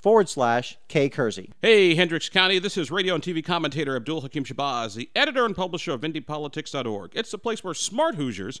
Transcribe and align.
forward 0.00 0.28
slash 0.28 0.78
K 0.88 1.08
Kersey. 1.08 1.52
Hey, 1.62 1.94
Hendricks 1.94 2.28
County, 2.28 2.58
this 2.58 2.76
is 2.76 2.90
radio 2.90 3.14
and 3.14 3.22
TV 3.22 3.44
commentator 3.44 3.96
Abdul 3.96 4.20
Hakim 4.20 4.44
Shabazz, 4.44 4.94
the 4.94 5.10
editor 5.14 5.44
and 5.44 5.56
publisher 5.56 5.92
of 5.92 6.02
IndyPolitics.org. 6.02 7.12
It's 7.14 7.30
the 7.30 7.38
place 7.38 7.64
where 7.64 7.74
smart 7.74 8.14
Hoosiers 8.14 8.60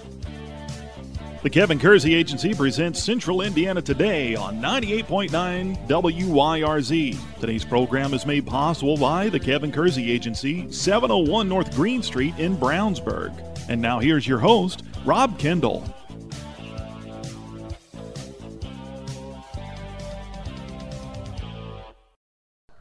The 1.43 1.49
Kevin 1.49 1.79
Kersey 1.79 2.13
Agency 2.13 2.53
presents 2.53 3.01
Central 3.01 3.41
Indiana 3.41 3.81
Today 3.81 4.35
on 4.35 4.61
98.9 4.61 5.87
WYRZ. 5.87 7.39
Today's 7.39 7.65
program 7.65 8.13
is 8.13 8.27
made 8.27 8.45
possible 8.45 8.95
by 8.95 9.27
the 9.27 9.39
Kevin 9.39 9.71
Kersey 9.71 10.11
Agency, 10.11 10.71
701 10.71 11.49
North 11.49 11.75
Green 11.75 12.03
Street 12.03 12.37
in 12.37 12.55
Brownsburg. 12.55 13.33
And 13.69 13.81
now 13.81 13.97
here's 13.97 14.27
your 14.27 14.37
host, 14.37 14.83
Rob 15.03 15.39
Kendall. 15.39 15.83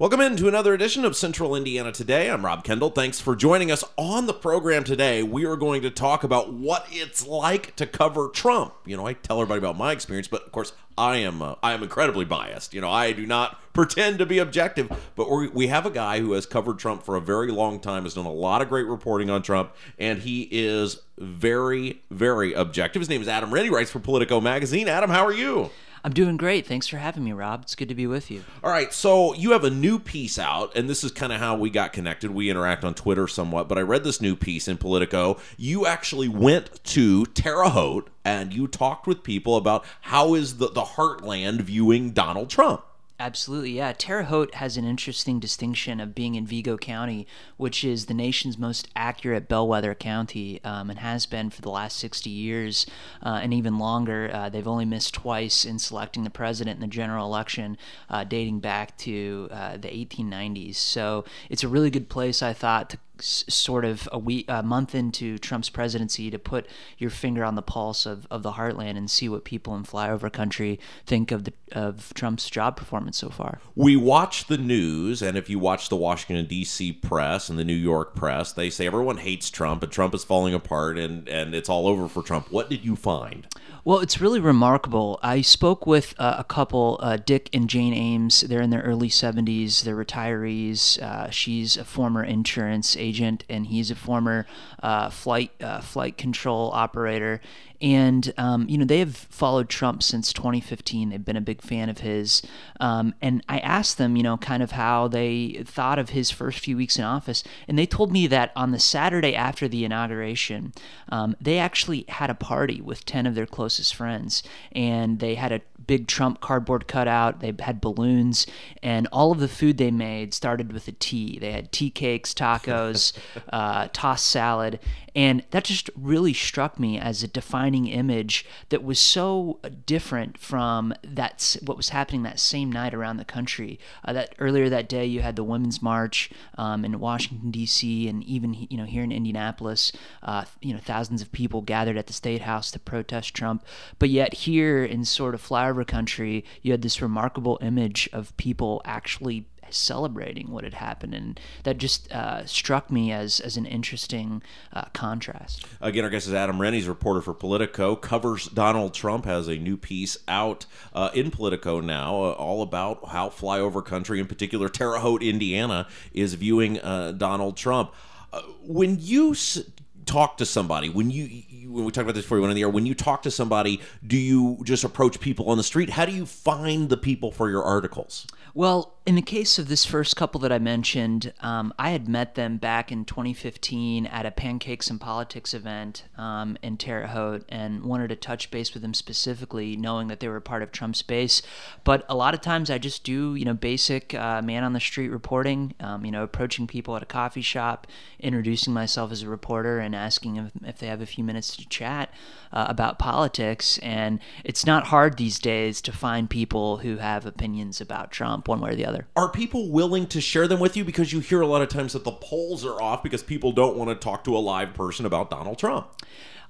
Welcome 0.00 0.22
into 0.22 0.48
another 0.48 0.72
edition 0.72 1.04
of 1.04 1.14
Central 1.14 1.54
Indiana 1.54 1.92
Today. 1.92 2.30
I'm 2.30 2.42
Rob 2.42 2.64
Kendall. 2.64 2.88
Thanks 2.88 3.20
for 3.20 3.36
joining 3.36 3.70
us 3.70 3.84
on 3.98 4.24
the 4.24 4.32
program 4.32 4.82
today. 4.82 5.22
We 5.22 5.44
are 5.44 5.56
going 5.56 5.82
to 5.82 5.90
talk 5.90 6.24
about 6.24 6.54
what 6.54 6.86
it's 6.90 7.26
like 7.26 7.76
to 7.76 7.84
cover 7.84 8.28
Trump. 8.28 8.72
You 8.86 8.96
know, 8.96 9.06
I 9.06 9.12
tell 9.12 9.42
everybody 9.42 9.58
about 9.58 9.76
my 9.76 9.92
experience, 9.92 10.26
but 10.26 10.44
of 10.44 10.52
course, 10.52 10.72
I 10.96 11.18
am 11.18 11.42
uh, 11.42 11.56
I 11.62 11.74
am 11.74 11.82
incredibly 11.82 12.24
biased. 12.24 12.72
You 12.72 12.80
know, 12.80 12.88
I 12.88 13.12
do 13.12 13.26
not 13.26 13.60
pretend 13.74 14.20
to 14.20 14.24
be 14.24 14.38
objective, 14.38 14.90
but 15.16 15.28
we 15.28 15.66
have 15.66 15.84
a 15.84 15.90
guy 15.90 16.20
who 16.20 16.32
has 16.32 16.46
covered 16.46 16.78
Trump 16.78 17.02
for 17.02 17.16
a 17.16 17.20
very 17.20 17.52
long 17.52 17.78
time, 17.78 18.04
has 18.04 18.14
done 18.14 18.24
a 18.24 18.32
lot 18.32 18.62
of 18.62 18.70
great 18.70 18.86
reporting 18.86 19.28
on 19.28 19.42
Trump, 19.42 19.74
and 19.98 20.20
he 20.20 20.48
is 20.50 21.02
very 21.18 22.00
very 22.10 22.54
objective. 22.54 23.00
His 23.00 23.10
name 23.10 23.20
is 23.20 23.28
Adam 23.28 23.52
Wren, 23.52 23.70
writes 23.70 23.90
for 23.90 23.98
Politico 23.98 24.40
magazine. 24.40 24.88
Adam, 24.88 25.10
how 25.10 25.26
are 25.26 25.32
you? 25.34 25.68
I'm 26.04 26.12
doing 26.12 26.36
great. 26.36 26.66
Thanks 26.66 26.86
for 26.86 26.96
having 26.96 27.24
me, 27.24 27.32
Rob. 27.32 27.62
It's 27.62 27.74
good 27.74 27.88
to 27.88 27.94
be 27.94 28.06
with 28.06 28.30
you. 28.30 28.44
All 28.64 28.70
right, 28.70 28.92
so 28.92 29.34
you 29.34 29.52
have 29.52 29.64
a 29.64 29.70
new 29.70 29.98
piece 29.98 30.38
out, 30.38 30.76
and 30.76 30.88
this 30.88 31.04
is 31.04 31.12
kind 31.12 31.32
of 31.32 31.40
how 31.40 31.56
we 31.56 31.70
got 31.70 31.92
connected. 31.92 32.30
We 32.30 32.50
interact 32.50 32.84
on 32.84 32.94
Twitter 32.94 33.28
somewhat, 33.28 33.68
but 33.68 33.78
I 33.78 33.82
read 33.82 34.04
this 34.04 34.20
new 34.20 34.34
piece 34.34 34.68
in 34.68 34.78
Politico. 34.78 35.38
You 35.56 35.86
actually 35.86 36.28
went 36.28 36.82
to 36.84 37.26
Terre 37.26 37.68
Haute 37.68 38.08
and 38.24 38.52
you 38.52 38.66
talked 38.66 39.06
with 39.06 39.22
people 39.22 39.56
about 39.56 39.84
how 40.02 40.34
is 40.34 40.58
the, 40.58 40.68
the 40.68 40.82
heartland 40.82 41.62
viewing 41.62 42.10
Donald 42.10 42.50
Trump. 42.50 42.82
Absolutely, 43.20 43.72
yeah. 43.72 43.92
Terre 43.92 44.22
Haute 44.22 44.54
has 44.54 44.78
an 44.78 44.86
interesting 44.86 45.38
distinction 45.40 46.00
of 46.00 46.14
being 46.14 46.36
in 46.36 46.46
Vigo 46.46 46.78
County, 46.78 47.26
which 47.58 47.84
is 47.84 48.06
the 48.06 48.14
nation's 48.14 48.56
most 48.56 48.88
accurate 48.96 49.46
bellwether 49.46 49.94
county 49.94 50.58
um, 50.64 50.88
and 50.88 51.00
has 51.00 51.26
been 51.26 51.50
for 51.50 51.60
the 51.60 51.68
last 51.68 51.98
60 51.98 52.30
years 52.30 52.86
uh, 53.22 53.38
and 53.42 53.52
even 53.52 53.78
longer. 53.78 54.30
Uh, 54.32 54.48
they've 54.48 54.66
only 54.66 54.86
missed 54.86 55.12
twice 55.12 55.66
in 55.66 55.78
selecting 55.78 56.24
the 56.24 56.30
president 56.30 56.76
in 56.76 56.80
the 56.80 56.86
general 56.86 57.26
election, 57.26 57.76
uh, 58.08 58.24
dating 58.24 58.60
back 58.60 58.96
to 58.96 59.50
uh, 59.50 59.76
the 59.76 59.88
1890s. 59.88 60.76
So 60.76 61.26
it's 61.50 61.62
a 61.62 61.68
really 61.68 61.90
good 61.90 62.08
place, 62.08 62.42
I 62.42 62.54
thought, 62.54 62.88
to 62.88 62.98
sort 63.22 63.84
of 63.84 64.08
a 64.12 64.18
week, 64.18 64.46
a 64.48 64.62
month 64.62 64.94
into 64.94 65.38
Trump's 65.38 65.70
presidency 65.70 66.30
to 66.30 66.38
put 66.38 66.66
your 66.98 67.10
finger 67.10 67.44
on 67.44 67.54
the 67.54 67.62
pulse 67.62 68.06
of, 68.06 68.26
of 68.30 68.42
the 68.42 68.52
heartland 68.52 68.96
and 68.96 69.10
see 69.10 69.28
what 69.28 69.44
people 69.44 69.74
in 69.76 69.84
flyover 69.84 70.32
country 70.32 70.78
think 71.06 71.30
of 71.30 71.44
the 71.44 71.52
of 71.72 72.12
Trump's 72.14 72.50
job 72.50 72.76
performance 72.76 73.18
so 73.18 73.28
far. 73.28 73.60
We 73.74 73.96
watch 73.96 74.46
the 74.46 74.58
news, 74.58 75.22
and 75.22 75.36
if 75.36 75.48
you 75.48 75.58
watch 75.58 75.88
the 75.88 75.96
Washington 75.96 76.46
D.C. 76.46 76.92
press 76.94 77.48
and 77.48 77.58
the 77.58 77.64
New 77.64 77.72
York 77.72 78.14
press, 78.14 78.52
they 78.52 78.70
say 78.70 78.86
everyone 78.86 79.18
hates 79.18 79.50
Trump 79.50 79.82
and 79.82 79.92
Trump 79.92 80.14
is 80.14 80.24
falling 80.24 80.54
apart 80.54 80.98
and 80.98 81.28
and 81.28 81.54
it's 81.54 81.68
all 81.68 81.86
over 81.86 82.08
for 82.08 82.22
Trump. 82.22 82.50
What 82.50 82.68
did 82.68 82.84
you 82.84 82.96
find? 82.96 83.46
Well, 83.82 84.00
it's 84.00 84.20
really 84.20 84.40
remarkable. 84.40 85.18
I 85.22 85.40
spoke 85.40 85.86
with 85.86 86.14
uh, 86.18 86.36
a 86.38 86.44
couple, 86.44 86.98
uh, 87.00 87.16
Dick 87.16 87.48
and 87.54 87.68
Jane 87.68 87.94
Ames. 87.94 88.42
They're 88.42 88.60
in 88.60 88.68
their 88.68 88.82
early 88.82 89.08
70s. 89.08 89.82
They're 89.82 89.96
retirees. 89.96 91.00
Uh, 91.00 91.30
she's 91.30 91.78
a 91.78 91.84
former 91.84 92.22
insurance 92.22 92.94
agent, 92.96 93.09
and 93.48 93.66
he's 93.66 93.90
a 93.90 93.94
former 93.94 94.46
uh, 94.82 95.10
flight 95.10 95.50
uh, 95.60 95.80
flight 95.80 96.16
control 96.16 96.70
operator 96.72 97.40
and 97.80 98.32
um, 98.36 98.68
you 98.68 98.76
know 98.76 98.84
they 98.84 98.98
have 98.98 99.16
followed 99.16 99.68
Trump 99.68 100.02
since 100.02 100.32
2015. 100.32 101.10
They've 101.10 101.24
been 101.24 101.36
a 101.36 101.40
big 101.40 101.62
fan 101.62 101.88
of 101.88 101.98
his, 101.98 102.42
um, 102.78 103.14
and 103.22 103.42
I 103.48 103.58
asked 103.58 103.98
them, 103.98 104.16
you 104.16 104.22
know, 104.22 104.36
kind 104.36 104.62
of 104.62 104.72
how 104.72 105.08
they 105.08 105.62
thought 105.64 105.98
of 105.98 106.10
his 106.10 106.30
first 106.30 106.58
few 106.58 106.76
weeks 106.76 106.98
in 106.98 107.04
office, 107.04 107.42
and 107.66 107.78
they 107.78 107.86
told 107.86 108.12
me 108.12 108.26
that 108.26 108.52
on 108.54 108.72
the 108.72 108.78
Saturday 108.78 109.34
after 109.34 109.68
the 109.68 109.84
inauguration, 109.84 110.72
um, 111.08 111.36
they 111.40 111.58
actually 111.58 112.04
had 112.08 112.30
a 112.30 112.34
party 112.34 112.80
with 112.80 113.04
10 113.04 113.26
of 113.26 113.34
their 113.34 113.46
closest 113.46 113.94
friends, 113.94 114.42
and 114.72 115.18
they 115.20 115.34
had 115.34 115.52
a 115.52 115.62
big 115.86 116.06
Trump 116.06 116.40
cardboard 116.40 116.86
cutout. 116.86 117.40
They 117.40 117.54
had 117.58 117.80
balloons, 117.80 118.46
and 118.82 119.08
all 119.12 119.32
of 119.32 119.40
the 119.40 119.48
food 119.48 119.78
they 119.78 119.90
made 119.90 120.34
started 120.34 120.72
with 120.72 120.86
a 120.86 120.92
T. 120.92 121.38
They 121.38 121.52
had 121.52 121.72
tea 121.72 121.90
cakes, 121.90 122.34
tacos, 122.34 123.12
uh, 123.52 123.88
tossed 123.92 124.26
salad, 124.26 124.78
and 125.14 125.44
that 125.50 125.64
just 125.64 125.90
really 125.96 126.32
struck 126.32 126.78
me 126.78 126.98
as 126.98 127.22
a 127.22 127.28
defining 127.28 127.86
image 127.86 128.46
that 128.68 128.84
was 128.84 128.98
so 128.98 129.58
different 129.86 130.38
from 130.38 130.94
that 131.02 131.56
what 131.64 131.76
was 131.76 131.90
happening 131.90 132.22
that 132.22 132.38
same 132.38 132.70
night 132.70 132.94
around 132.94 133.16
the 133.16 133.24
country. 133.24 133.78
Uh, 134.04 134.12
that 134.12 134.34
earlier 134.38 134.68
that 134.68 134.88
day, 134.88 135.04
you 135.04 135.20
had 135.20 135.36
the 135.36 135.44
Women's 135.44 135.82
March 135.82 136.30
um, 136.56 136.84
in 136.84 137.00
Washington 137.00 137.50
D.C. 137.50 138.08
and 138.08 138.22
even 138.24 138.54
you 138.54 138.76
know 138.76 138.84
here 138.84 139.02
in 139.02 139.12
Indianapolis, 139.12 139.92
uh, 140.22 140.44
you 140.60 140.72
know 140.72 140.80
thousands 140.80 141.22
of 141.22 141.32
people 141.32 141.60
gathered 141.60 141.96
at 141.96 142.06
the 142.06 142.12
State 142.12 142.42
House 142.42 142.70
to 142.70 142.78
protest 142.78 143.34
Trump. 143.34 143.64
But 143.98 144.10
yet 144.10 144.34
here 144.34 144.84
in 144.84 145.04
sort 145.04 145.34
of 145.34 145.46
flyover 145.46 145.86
country, 145.86 146.44
you 146.62 146.72
had 146.72 146.82
this 146.82 147.02
remarkable 147.02 147.58
image 147.60 148.08
of 148.12 148.36
people 148.36 148.80
actually 148.84 149.46
celebrating 149.70 150.50
what 150.50 150.64
had 150.64 150.74
happened, 150.74 151.14
and 151.14 151.40
that 151.64 151.78
just 151.78 152.10
uh, 152.12 152.44
struck 152.46 152.90
me 152.90 153.12
as 153.12 153.40
as 153.40 153.56
an 153.56 153.66
interesting 153.66 154.42
uh, 154.72 154.84
contrast. 154.92 155.64
Again, 155.80 156.04
our 156.04 156.10
guest 156.10 156.26
is 156.26 156.34
Adam 156.34 156.60
Wren's 156.60 156.88
reporter 156.88 157.20
for 157.20 157.34
Politico, 157.34 157.96
covers 157.96 158.46
Donald 158.46 158.94
Trump, 158.94 159.24
has 159.24 159.48
a 159.48 159.56
new 159.56 159.76
piece 159.76 160.16
out 160.28 160.66
uh, 160.94 161.10
in 161.14 161.30
Politico 161.30 161.80
now, 161.80 162.22
uh, 162.22 162.30
all 162.32 162.62
about 162.62 163.08
how 163.08 163.28
flyover 163.28 163.84
country, 163.84 164.20
in 164.20 164.26
particular 164.26 164.68
Terre 164.68 164.98
Haute, 164.98 165.22
Indiana, 165.22 165.86
is 166.12 166.34
viewing 166.34 166.80
uh, 166.80 167.12
Donald 167.12 167.56
Trump. 167.56 167.92
Uh, 168.32 168.42
when 168.62 168.96
you 169.00 169.32
s- 169.32 169.60
talk 170.06 170.36
to 170.38 170.46
somebody 170.46 170.88
when 170.88 171.10
you, 171.10 171.24
you, 171.24 171.70
when 171.70 171.84
we 171.84 171.92
talked 171.92 172.04
about 172.04 172.14
this 172.14 172.24
before 172.24 172.38
you 172.38 172.42
went 172.42 172.50
on 172.50 172.54
the 172.56 172.62
air 172.62 172.68
when 172.68 172.86
you 172.86 172.94
talk 172.94 173.22
to 173.22 173.30
somebody 173.30 173.80
do 174.04 174.16
you 174.16 174.58
just 174.64 174.82
approach 174.82 175.20
people 175.20 175.48
on 175.50 175.56
the 175.56 175.62
street 175.62 175.90
how 175.90 176.04
do 176.04 176.10
you 176.12 176.26
find 176.26 176.88
the 176.88 176.96
people 176.96 177.30
for 177.30 177.48
your 177.48 177.62
articles 177.62 178.26
well 178.54 178.94
in 179.06 179.14
the 179.14 179.22
case 179.22 179.58
of 179.58 179.68
this 179.68 179.86
first 179.86 180.14
couple 180.14 180.40
that 180.40 180.52
I 180.52 180.58
mentioned, 180.58 181.32
um, 181.40 181.72
I 181.78 181.90
had 181.90 182.06
met 182.06 182.34
them 182.34 182.58
back 182.58 182.92
in 182.92 183.06
2015 183.06 184.04
at 184.04 184.26
a 184.26 184.30
Pancakes 184.30 184.90
and 184.90 185.00
Politics 185.00 185.54
event 185.54 186.04
um, 186.18 186.58
in 186.62 186.76
Terre 186.76 187.06
Haute 187.06 187.46
and 187.48 187.82
wanted 187.82 188.08
to 188.08 188.16
touch 188.16 188.50
base 188.50 188.74
with 188.74 188.82
them 188.82 188.92
specifically, 188.92 189.74
knowing 189.74 190.08
that 190.08 190.20
they 190.20 190.28
were 190.28 190.40
part 190.40 190.62
of 190.62 190.70
Trump's 190.70 191.00
base. 191.00 191.40
But 191.82 192.04
a 192.10 192.14
lot 192.14 192.34
of 192.34 192.42
times 192.42 192.68
I 192.68 192.76
just 192.76 193.02
do, 193.02 193.34
you 193.34 193.46
know, 193.46 193.54
basic 193.54 194.12
uh, 194.12 194.42
man 194.42 194.64
on 194.64 194.74
the 194.74 194.80
street 194.80 195.08
reporting, 195.08 195.74
um, 195.80 196.04
you 196.04 196.12
know, 196.12 196.22
approaching 196.22 196.66
people 196.66 196.94
at 196.94 197.02
a 197.02 197.06
coffee 197.06 197.40
shop, 197.40 197.86
introducing 198.18 198.74
myself 198.74 199.10
as 199.12 199.22
a 199.22 199.28
reporter, 199.28 199.78
and 199.78 199.96
asking 199.96 200.36
if, 200.36 200.50
if 200.62 200.78
they 200.78 200.88
have 200.88 201.00
a 201.00 201.06
few 201.06 201.24
minutes 201.24 201.56
to 201.56 201.66
chat 201.70 202.12
uh, 202.52 202.66
about 202.68 202.98
politics. 202.98 203.78
And 203.78 204.20
it's 204.44 204.66
not 204.66 204.88
hard 204.88 205.16
these 205.16 205.38
days 205.38 205.80
to 205.82 205.92
find 205.92 206.28
people 206.28 206.78
who 206.78 206.98
have 206.98 207.24
opinions 207.24 207.80
about 207.80 208.10
Trump 208.10 208.46
one 208.46 208.60
way 208.60 208.70
or 208.70 208.74
the 208.74 208.84
other. 208.84 208.89
Are 209.16 209.30
people 209.30 209.70
willing 209.70 210.06
to 210.08 210.20
share 210.20 210.48
them 210.48 210.60
with 210.60 210.76
you? 210.76 210.84
Because 210.84 211.12
you 211.12 211.20
hear 211.20 211.40
a 211.40 211.46
lot 211.46 211.62
of 211.62 211.68
times 211.68 211.92
that 211.92 212.04
the 212.04 212.12
polls 212.12 212.64
are 212.64 212.80
off 212.80 213.02
because 213.02 213.22
people 213.22 213.52
don't 213.52 213.76
want 213.76 213.90
to 213.90 213.94
talk 213.94 214.24
to 214.24 214.36
a 214.36 214.38
live 214.38 214.74
person 214.74 215.06
about 215.06 215.30
Donald 215.30 215.58
Trump. 215.58 215.88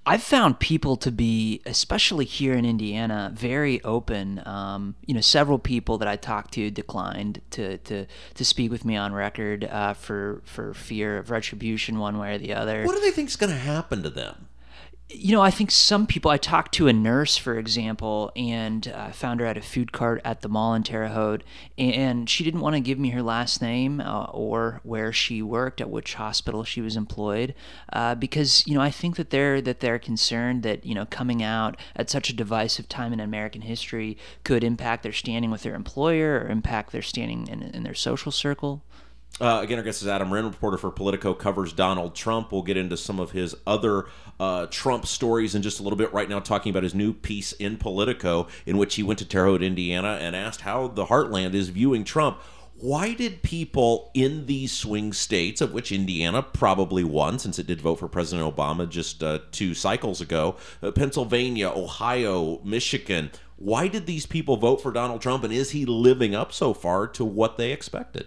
I've 0.06 0.22
found 0.22 0.58
people 0.58 0.96
to 0.96 1.10
be, 1.10 1.60
especially 1.66 2.25
here 2.25 2.54
in 2.54 2.64
Indiana, 2.64 3.31
very 3.34 3.84
open. 3.84 4.42
Um, 4.46 4.94
you 5.04 5.12
know, 5.12 5.20
several 5.20 5.58
people 5.58 5.98
that 5.98 6.08
I 6.08 6.16
talked 6.16 6.54
to 6.54 6.70
declined 6.70 7.42
to 7.50 7.76
to, 7.78 8.06
to 8.34 8.44
speak 8.44 8.70
with 8.70 8.84
me 8.84 8.96
on 8.96 9.12
record 9.12 9.64
uh, 9.64 9.92
for 9.92 10.40
for 10.46 10.72
fear 10.72 11.19
of 11.19 11.31
retribution, 11.31 11.98
one 11.98 12.19
way 12.19 12.34
or 12.34 12.38
the 12.38 12.54
other. 12.54 12.84
What 12.84 12.94
do 12.94 13.00
they 13.00 13.10
think 13.10 13.28
is 13.28 13.37
going 13.37 13.52
to 13.52 13.58
happen 13.58 14.02
to 14.02 14.10
them? 14.10 14.48
You 15.12 15.34
know, 15.34 15.42
I 15.42 15.50
think 15.50 15.70
some 15.70 16.06
people. 16.06 16.30
I 16.30 16.36
talked 16.36 16.72
to 16.74 16.86
a 16.86 16.92
nurse, 16.92 17.36
for 17.36 17.58
example, 17.58 18.30
and 18.36 18.86
I 18.94 19.08
uh, 19.08 19.12
found 19.12 19.40
her 19.40 19.46
at 19.46 19.56
a 19.56 19.60
food 19.60 19.90
cart 19.92 20.20
at 20.24 20.42
the 20.42 20.48
mall 20.48 20.74
in 20.74 20.84
Terre 20.84 21.08
Haute, 21.08 21.42
and 21.76 22.30
she 22.30 22.44
didn't 22.44 22.60
want 22.60 22.74
to 22.76 22.80
give 22.80 22.98
me 22.98 23.10
her 23.10 23.22
last 23.22 23.60
name 23.60 24.00
uh, 24.00 24.24
or 24.26 24.80
where 24.84 25.12
she 25.12 25.42
worked, 25.42 25.80
at 25.80 25.90
which 25.90 26.14
hospital 26.14 26.62
she 26.62 26.80
was 26.80 26.96
employed, 26.96 27.54
uh, 27.92 28.14
because 28.14 28.64
you 28.66 28.74
know 28.74 28.80
I 28.80 28.90
think 28.90 29.16
that 29.16 29.30
they're 29.30 29.60
that 29.60 29.80
they're 29.80 29.98
concerned 29.98 30.62
that 30.62 30.86
you 30.86 30.94
know 30.94 31.06
coming 31.06 31.42
out 31.42 31.76
at 31.96 32.08
such 32.08 32.30
a 32.30 32.36
divisive 32.36 32.88
time 32.88 33.12
in 33.12 33.20
American 33.20 33.62
history 33.62 34.16
could 34.44 34.62
impact 34.62 35.02
their 35.02 35.12
standing 35.12 35.50
with 35.50 35.62
their 35.62 35.74
employer 35.74 36.40
or 36.40 36.48
impact 36.48 36.92
their 36.92 37.02
standing 37.02 37.48
in, 37.48 37.62
in 37.62 37.82
their 37.82 37.94
social 37.94 38.30
circle. 38.30 38.82
Uh, 39.40 39.60
again, 39.62 39.78
our 39.78 39.84
guest 39.84 40.02
is 40.02 40.08
Adam 40.08 40.31
Wren, 40.31 40.44
reporter 40.44 40.76
for 40.76 40.90
Politico, 40.90 41.32
covers 41.32 41.72
Donald 41.72 42.14
Trump. 42.14 42.52
We'll 42.52 42.60
get 42.60 42.76
into 42.76 42.98
some 42.98 43.19
of 43.19 43.31
his 43.31 43.56
other 43.66 44.04
uh, 44.38 44.66
Trump 44.66 45.06
stories 45.06 45.54
in 45.54 45.62
just 45.62 45.81
a 45.81 45.82
little 45.82 45.96
bit. 45.96 46.12
Right 46.12 46.28
now, 46.28 46.40
talking 46.40 46.69
about 46.69 46.82
his 46.82 46.94
new 46.94 47.14
piece 47.14 47.52
in 47.52 47.78
Politico, 47.78 48.48
in 48.66 48.76
which 48.76 48.96
he 48.96 49.02
went 49.02 49.19
to 49.20 49.25
Terre 49.25 49.46
Haute, 49.46 49.62
Indiana, 49.62 50.19
and 50.20 50.37
asked 50.37 50.60
how 50.60 50.88
the 50.88 51.06
heartland 51.06 51.54
is 51.54 51.70
viewing 51.70 52.04
Trump. 52.04 52.38
Why 52.76 53.14
did 53.14 53.42
people 53.42 54.10
in 54.12 54.44
these 54.44 54.72
swing 54.72 55.14
states, 55.14 55.62
of 55.62 55.72
which 55.72 55.90
Indiana 55.90 56.42
probably 56.42 57.04
one, 57.04 57.38
since 57.38 57.58
it 57.58 57.66
did 57.66 57.81
vote 57.81 57.96
for 57.96 58.08
President 58.08 58.54
Obama 58.54 58.87
just 58.87 59.22
uh, 59.22 59.38
two 59.52 59.72
cycles 59.72 60.20
ago, 60.20 60.56
uh, 60.82 60.90
Pennsylvania, 60.90 61.70
Ohio, 61.70 62.60
Michigan, 62.62 63.31
why 63.56 63.88
did 63.88 64.04
these 64.04 64.26
people 64.26 64.58
vote 64.58 64.82
for 64.82 64.92
Donald 64.92 65.22
Trump, 65.22 65.44
and 65.44 65.52
is 65.52 65.70
he 65.70 65.87
living 65.87 66.34
up 66.34 66.52
so 66.52 66.75
far 66.75 67.06
to 67.08 67.25
what 67.25 67.56
they 67.56 67.72
expected? 67.72 68.26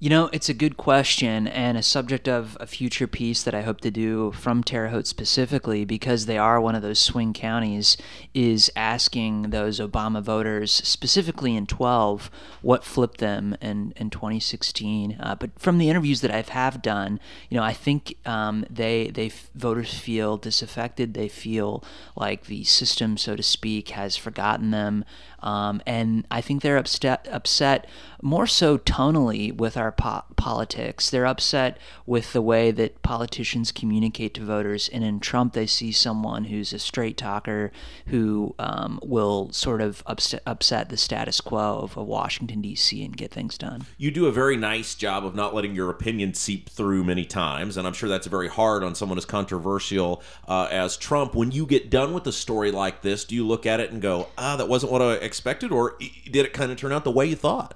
You 0.00 0.10
know, 0.10 0.30
it's 0.32 0.48
a 0.48 0.54
good 0.54 0.76
question 0.76 1.48
and 1.48 1.76
a 1.76 1.82
subject 1.82 2.28
of 2.28 2.56
a 2.60 2.68
future 2.68 3.08
piece 3.08 3.42
that 3.42 3.52
I 3.52 3.62
hope 3.62 3.80
to 3.80 3.90
do 3.90 4.30
from 4.30 4.62
Terre 4.62 4.90
Haute 4.90 5.08
specifically 5.08 5.84
because 5.84 6.26
they 6.26 6.38
are 6.38 6.60
one 6.60 6.76
of 6.76 6.82
those 6.82 7.00
swing 7.00 7.32
counties 7.32 7.96
is 8.32 8.70
asking 8.76 9.50
those 9.50 9.80
Obama 9.80 10.22
voters, 10.22 10.70
specifically 10.72 11.56
in 11.56 11.66
12, 11.66 12.30
what 12.62 12.84
flipped 12.84 13.18
them 13.18 13.56
in, 13.60 13.92
in 13.96 14.08
2016. 14.08 15.16
Uh, 15.18 15.34
but 15.34 15.50
from 15.58 15.78
the 15.78 15.90
interviews 15.90 16.20
that 16.20 16.30
I 16.30 16.42
have 16.48 16.80
done, 16.80 17.18
you 17.50 17.56
know, 17.56 17.64
I 17.64 17.72
think 17.72 18.14
um, 18.24 18.64
they, 18.70 19.08
they 19.08 19.32
voters 19.56 19.98
feel 19.98 20.36
disaffected. 20.36 21.14
They 21.14 21.28
feel 21.28 21.82
like 22.14 22.44
the 22.44 22.62
system, 22.62 23.16
so 23.16 23.34
to 23.34 23.42
speak, 23.42 23.88
has 23.88 24.16
forgotten 24.16 24.70
them. 24.70 25.04
Um, 25.40 25.80
and 25.86 26.26
I 26.30 26.40
think 26.40 26.62
they're 26.62 26.76
upset, 26.76 27.28
upset 27.30 27.86
more 28.20 28.46
so 28.46 28.78
tonally 28.78 29.54
with 29.54 29.76
our 29.76 29.92
po- 29.92 30.24
politics. 30.36 31.10
They're 31.10 31.26
upset 31.26 31.78
with 32.06 32.32
the 32.32 32.42
way 32.42 32.70
that 32.72 33.02
politicians 33.02 33.70
communicate 33.70 34.34
to 34.34 34.44
voters. 34.44 34.88
And 34.88 35.04
in 35.04 35.20
Trump, 35.20 35.52
they 35.52 35.66
see 35.66 35.92
someone 35.92 36.44
who's 36.44 36.72
a 36.72 36.78
straight 36.78 37.16
talker 37.16 37.70
who 38.06 38.54
um, 38.58 38.98
will 39.02 39.52
sort 39.52 39.80
of 39.80 40.02
upset, 40.06 40.42
upset 40.46 40.88
the 40.88 40.96
status 40.96 41.40
quo 41.40 41.80
of, 41.82 41.96
of 41.96 42.06
Washington, 42.06 42.60
D.C. 42.60 43.04
and 43.04 43.16
get 43.16 43.30
things 43.30 43.56
done. 43.56 43.86
You 43.96 44.10
do 44.10 44.26
a 44.26 44.32
very 44.32 44.56
nice 44.56 44.94
job 44.94 45.24
of 45.24 45.34
not 45.34 45.54
letting 45.54 45.74
your 45.74 45.90
opinion 45.90 46.34
seep 46.34 46.68
through 46.68 47.04
many 47.04 47.24
times. 47.24 47.76
And 47.76 47.86
I'm 47.86 47.92
sure 47.92 48.08
that's 48.08 48.26
very 48.26 48.48
hard 48.48 48.82
on 48.82 48.94
someone 48.94 49.18
as 49.18 49.24
controversial 49.24 50.22
uh, 50.48 50.68
as 50.70 50.96
Trump. 50.96 51.34
When 51.34 51.52
you 51.52 51.66
get 51.66 51.90
done 51.90 52.12
with 52.12 52.26
a 52.26 52.32
story 52.32 52.72
like 52.72 53.02
this, 53.02 53.24
do 53.24 53.34
you 53.34 53.46
look 53.46 53.66
at 53.66 53.80
it 53.80 53.92
and 53.92 54.02
go, 54.02 54.28
ah, 54.36 54.56
that 54.56 54.68
wasn't 54.68 54.92
what 54.92 55.02
I 55.02 55.14
expected, 55.28 55.70
or 55.70 55.96
did 56.24 56.44
it 56.46 56.52
kind 56.52 56.72
of 56.72 56.76
turn 56.78 56.92
out 56.92 57.04
the 57.04 57.10
way 57.10 57.26
you 57.26 57.36
thought? 57.36 57.74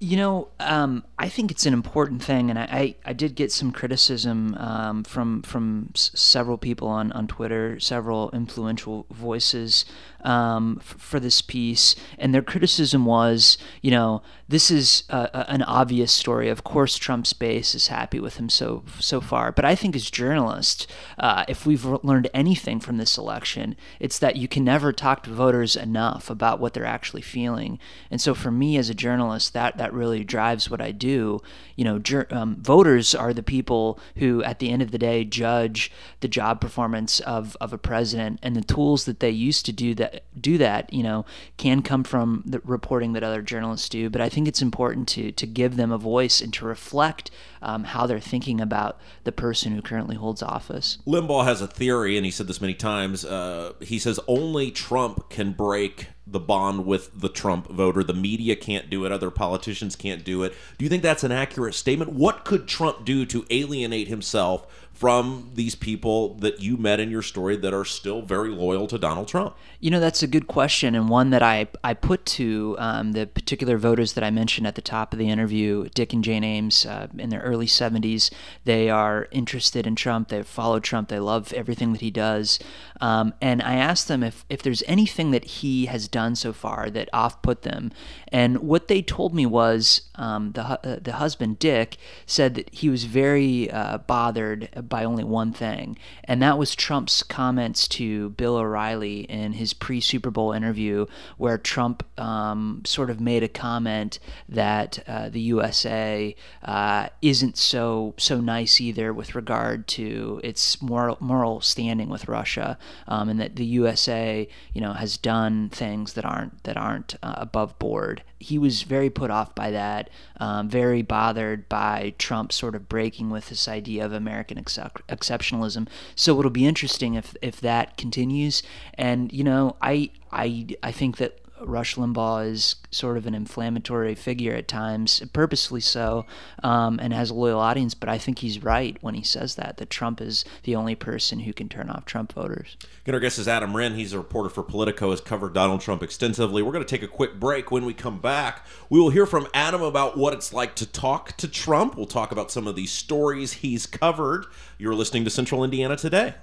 You 0.00 0.16
know, 0.16 0.48
um, 0.60 1.04
I 1.18 1.28
think 1.28 1.50
it's 1.50 1.66
an 1.66 1.72
important 1.72 2.22
thing, 2.22 2.50
and 2.50 2.58
I, 2.58 2.64
I, 2.64 3.10
I 3.10 3.12
did 3.12 3.34
get 3.36 3.52
some 3.52 3.70
criticism 3.70 4.54
um, 4.56 5.04
from 5.04 5.42
from 5.42 5.90
s- 5.94 6.10
several 6.14 6.58
people 6.58 6.88
on, 6.88 7.12
on 7.12 7.26
Twitter, 7.26 7.78
several 7.80 8.30
influential 8.32 9.06
voices 9.10 9.84
um, 10.24 10.78
f- 10.80 10.96
for 10.98 11.20
this 11.20 11.42
piece, 11.42 11.94
and 12.18 12.34
their 12.34 12.42
criticism 12.42 13.04
was, 13.04 13.58
you 13.82 13.90
know, 13.90 14.22
this 14.48 14.70
is 14.70 15.04
a, 15.08 15.30
a, 15.32 15.50
an 15.50 15.62
obvious 15.62 16.12
story. 16.12 16.48
Of 16.48 16.64
course, 16.64 16.96
Trump's 16.96 17.32
base 17.32 17.74
is 17.74 17.88
happy 17.88 18.20
with 18.20 18.36
him 18.36 18.48
so 18.48 18.82
so 18.98 19.20
far, 19.20 19.52
but 19.52 19.64
I 19.64 19.74
think 19.74 19.94
as 19.96 20.10
journalists, 20.10 20.86
uh, 21.18 21.44
if 21.48 21.66
we've 21.66 21.84
learned 21.84 22.28
anything 22.34 22.80
from 22.80 22.96
this 22.96 23.16
election, 23.16 23.76
it's 24.00 24.18
that 24.18 24.36
you 24.36 24.48
can 24.48 24.64
never 24.64 24.92
talk 24.92 25.22
to 25.24 25.30
voters 25.30 25.76
enough 25.76 26.30
about 26.30 26.60
what 26.60 26.74
they're 26.74 26.84
actually 26.84 27.22
feeling. 27.22 27.78
And 28.10 28.20
so, 28.20 28.34
for 28.34 28.50
me 28.50 28.76
as 28.76 28.90
a 28.90 28.94
journalist, 28.94 29.52
that 29.52 29.76
that 29.78 29.92
really 29.92 30.24
drives 30.24 30.70
what 30.70 30.80
I 30.80 30.92
do. 30.92 31.40
You 31.76 31.84
know, 31.84 32.24
um, 32.30 32.56
voters 32.56 33.14
are 33.14 33.32
the 33.32 33.42
people 33.42 33.98
who, 34.16 34.42
at 34.44 34.58
the 34.58 34.70
end 34.70 34.82
of 34.82 34.90
the 34.90 34.98
day, 34.98 35.24
judge 35.24 35.90
the 36.20 36.28
job 36.28 36.60
performance 36.60 37.20
of 37.20 37.56
of 37.60 37.72
a 37.72 37.78
president, 37.78 38.38
and 38.42 38.54
the 38.54 38.62
tools 38.62 39.04
that 39.04 39.20
they 39.20 39.30
used 39.30 39.66
to 39.66 39.72
do 39.72 39.94
that 39.96 40.24
do 40.40 40.58
that, 40.58 40.92
you 40.92 41.02
know, 41.02 41.24
can 41.56 41.82
come 41.82 42.04
from 42.04 42.42
the 42.46 42.60
reporting 42.64 43.12
that 43.12 43.22
other 43.22 43.42
journalists 43.42 43.88
do. 43.88 44.10
But 44.10 44.20
I 44.20 44.28
think 44.28 44.48
it's 44.48 44.62
important 44.62 45.08
to 45.08 45.32
to 45.32 45.46
give 45.46 45.76
them 45.76 45.92
a 45.92 45.98
voice 45.98 46.40
and 46.40 46.52
to 46.54 46.64
reflect 46.64 47.30
um, 47.62 47.84
how 47.84 48.06
they're 48.06 48.20
thinking 48.20 48.60
about 48.60 49.00
the 49.24 49.32
person 49.32 49.74
who 49.74 49.82
currently 49.82 50.16
holds 50.16 50.42
office. 50.42 50.98
Limbaugh 51.06 51.44
has 51.44 51.60
a 51.60 51.66
theory, 51.66 52.16
and 52.16 52.24
he 52.24 52.30
said 52.30 52.46
this 52.46 52.60
many 52.60 52.74
times. 52.74 53.24
Uh, 53.24 53.72
he 53.80 53.98
says 53.98 54.20
only 54.26 54.70
Trump 54.70 55.30
can 55.30 55.52
break 55.52 56.08
the 56.26 56.40
bond 56.40 56.86
with 56.86 57.20
the 57.20 57.28
Trump 57.28 57.68
voter. 57.68 58.02
The 58.02 58.14
media 58.14 58.56
can't 58.56 58.88
do 58.88 59.04
it. 59.04 59.12
Other 59.12 59.30
politicians 59.30 59.94
can't 59.94 60.24
do 60.24 60.42
it. 60.42 60.54
Do 60.78 60.84
you 60.84 60.88
think 60.88 61.02
that's 61.02 61.24
an 61.24 61.32
accurate 61.32 61.74
statement? 61.74 62.12
What 62.12 62.44
could 62.44 62.66
Trump 62.66 63.04
do 63.04 63.26
to 63.26 63.44
alienate 63.50 64.08
himself 64.08 64.66
from 64.94 65.50
these 65.54 65.74
people 65.74 66.34
that 66.36 66.60
you 66.60 66.76
met 66.76 67.00
in 67.00 67.10
your 67.10 67.20
story 67.20 67.56
that 67.56 67.74
are 67.74 67.84
still 67.84 68.22
very 68.22 68.48
loyal 68.48 68.86
to 68.86 68.96
Donald 68.96 69.26
Trump? 69.26 69.56
You 69.80 69.90
know, 69.90 69.98
that's 69.98 70.22
a 70.22 70.28
good 70.28 70.46
question, 70.46 70.94
and 70.94 71.08
one 71.08 71.30
that 71.30 71.42
I, 71.42 71.66
I 71.82 71.94
put 71.94 72.24
to 72.26 72.76
um, 72.78 73.12
the 73.12 73.26
particular 73.26 73.76
voters 73.76 74.12
that 74.12 74.22
I 74.22 74.30
mentioned 74.30 74.68
at 74.68 74.76
the 74.76 74.80
top 74.80 75.12
of 75.12 75.18
the 75.18 75.28
interview 75.28 75.88
Dick 75.94 76.12
and 76.12 76.22
Jane 76.22 76.44
Ames 76.44 76.86
uh, 76.86 77.08
in 77.18 77.30
their 77.30 77.40
early 77.40 77.66
70s. 77.66 78.30
They 78.64 78.88
are 78.88 79.26
interested 79.32 79.84
in 79.86 79.96
Trump, 79.96 80.28
they 80.28 80.42
follow 80.44 80.78
Trump, 80.78 81.08
they 81.08 81.18
love 81.18 81.52
everything 81.52 81.92
that 81.92 82.00
he 82.00 82.12
does. 82.12 82.60
Um, 83.00 83.34
and 83.40 83.60
I 83.62 83.74
asked 83.74 84.06
them 84.06 84.22
if, 84.22 84.44
if 84.48 84.62
there's 84.62 84.84
anything 84.86 85.32
that 85.32 85.44
he 85.44 85.86
has 85.86 86.06
done 86.06 86.36
so 86.36 86.52
far 86.52 86.88
that 86.90 87.08
off 87.12 87.42
put 87.42 87.62
them. 87.62 87.90
And 88.34 88.58
what 88.58 88.88
they 88.88 89.00
told 89.00 89.32
me 89.32 89.46
was 89.46 90.00
um, 90.16 90.50
the, 90.54 90.62
uh, 90.62 90.98
the 91.00 91.12
husband, 91.12 91.60
Dick, 91.60 91.98
said 92.26 92.56
that 92.56 92.68
he 92.74 92.88
was 92.88 93.04
very 93.04 93.70
uh, 93.70 93.98
bothered 93.98 94.88
by 94.88 95.04
only 95.04 95.22
one 95.22 95.52
thing, 95.52 95.96
and 96.24 96.42
that 96.42 96.58
was 96.58 96.74
Trump's 96.74 97.22
comments 97.22 97.86
to 97.86 98.30
Bill 98.30 98.56
O'Reilly 98.56 99.20
in 99.20 99.52
his 99.52 99.72
pre 99.72 100.00
Super 100.00 100.32
Bowl 100.32 100.50
interview, 100.50 101.06
where 101.38 101.56
Trump 101.56 102.04
um, 102.18 102.82
sort 102.84 103.08
of 103.08 103.20
made 103.20 103.44
a 103.44 103.48
comment 103.48 104.18
that 104.48 104.98
uh, 105.06 105.28
the 105.28 105.40
USA 105.40 106.34
uh, 106.64 107.10
isn't 107.22 107.56
so 107.56 108.14
so 108.16 108.40
nice 108.40 108.80
either 108.80 109.12
with 109.12 109.36
regard 109.36 109.86
to 109.86 110.40
its 110.42 110.82
moral 110.82 111.18
moral 111.20 111.60
standing 111.60 112.08
with 112.08 112.26
Russia, 112.26 112.78
um, 113.06 113.28
and 113.28 113.38
that 113.38 113.54
the 113.54 113.64
USA, 113.64 114.48
you 114.72 114.80
know, 114.80 114.94
has 114.94 115.16
done 115.16 115.68
things 115.68 116.14
that 116.14 116.24
aren't 116.24 116.64
that 116.64 116.76
aren't 116.76 117.14
uh, 117.22 117.34
above 117.36 117.78
board 117.78 118.22
he 118.40 118.58
was 118.58 118.82
very 118.82 119.08
put 119.10 119.30
off 119.30 119.54
by 119.54 119.70
that, 119.70 120.10
um, 120.38 120.68
very 120.68 121.02
bothered 121.02 121.68
by 121.68 122.14
Trump 122.18 122.52
sort 122.52 122.74
of 122.74 122.88
breaking 122.88 123.30
with 123.30 123.48
this 123.48 123.68
idea 123.68 124.04
of 124.04 124.12
American 124.12 124.58
excep- 124.58 125.02
exceptionalism. 125.08 125.88
So 126.14 126.38
it'll 126.38 126.50
be 126.50 126.66
interesting 126.66 127.14
if 127.14 127.34
if 127.40 127.60
that 127.60 127.96
continues. 127.96 128.62
And 128.94 129.32
you 129.32 129.44
know, 129.44 129.76
I 129.80 130.10
I 130.30 130.66
I 130.82 130.92
think 130.92 131.16
that 131.18 131.38
Rush 131.66 131.96
Limbaugh 131.96 132.50
is 132.50 132.76
sort 132.90 133.16
of 133.16 133.26
an 133.26 133.34
inflammatory 133.34 134.14
figure 134.14 134.54
at 134.54 134.68
times, 134.68 135.22
purposely 135.32 135.80
so, 135.80 136.26
um, 136.62 136.98
and 137.00 137.12
has 137.12 137.30
a 137.30 137.34
loyal 137.34 137.60
audience. 137.60 137.94
But 137.94 138.08
I 138.08 138.18
think 138.18 138.38
he's 138.38 138.62
right 138.62 138.96
when 139.00 139.14
he 139.14 139.22
says 139.22 139.54
that 139.56 139.76
that 139.78 139.90
Trump 139.90 140.20
is 140.20 140.44
the 140.64 140.76
only 140.76 140.94
person 140.94 141.40
who 141.40 141.52
can 141.52 141.68
turn 141.68 141.90
off 141.90 142.04
Trump 142.04 142.32
voters. 142.32 142.76
Our 143.06 143.20
guest 143.20 143.38
is 143.38 143.48
Adam 143.48 143.76
Wren. 143.76 143.94
He's 143.94 144.12
a 144.12 144.18
reporter 144.18 144.48
for 144.48 144.62
Politico. 144.62 145.10
Has 145.10 145.20
covered 145.20 145.54
Donald 145.54 145.80
Trump 145.80 146.02
extensively. 146.02 146.62
We're 146.62 146.72
going 146.72 146.84
to 146.84 146.90
take 146.90 147.02
a 147.02 147.08
quick 147.08 147.38
break. 147.38 147.70
When 147.70 147.84
we 147.84 147.94
come 147.94 148.18
back, 148.18 148.66
we 148.90 148.98
will 148.98 149.10
hear 149.10 149.26
from 149.26 149.46
Adam 149.54 149.82
about 149.82 150.16
what 150.16 150.32
it's 150.32 150.52
like 150.52 150.74
to 150.76 150.86
talk 150.86 151.36
to 151.36 151.48
Trump. 151.48 151.96
We'll 151.96 152.06
talk 152.06 152.32
about 152.32 152.50
some 152.50 152.66
of 152.66 152.76
the 152.76 152.86
stories 152.86 153.54
he's 153.54 153.86
covered. 153.86 154.46
You're 154.78 154.94
listening 154.94 155.24
to 155.24 155.30
Central 155.30 155.64
Indiana 155.64 155.96
today. 155.96 156.34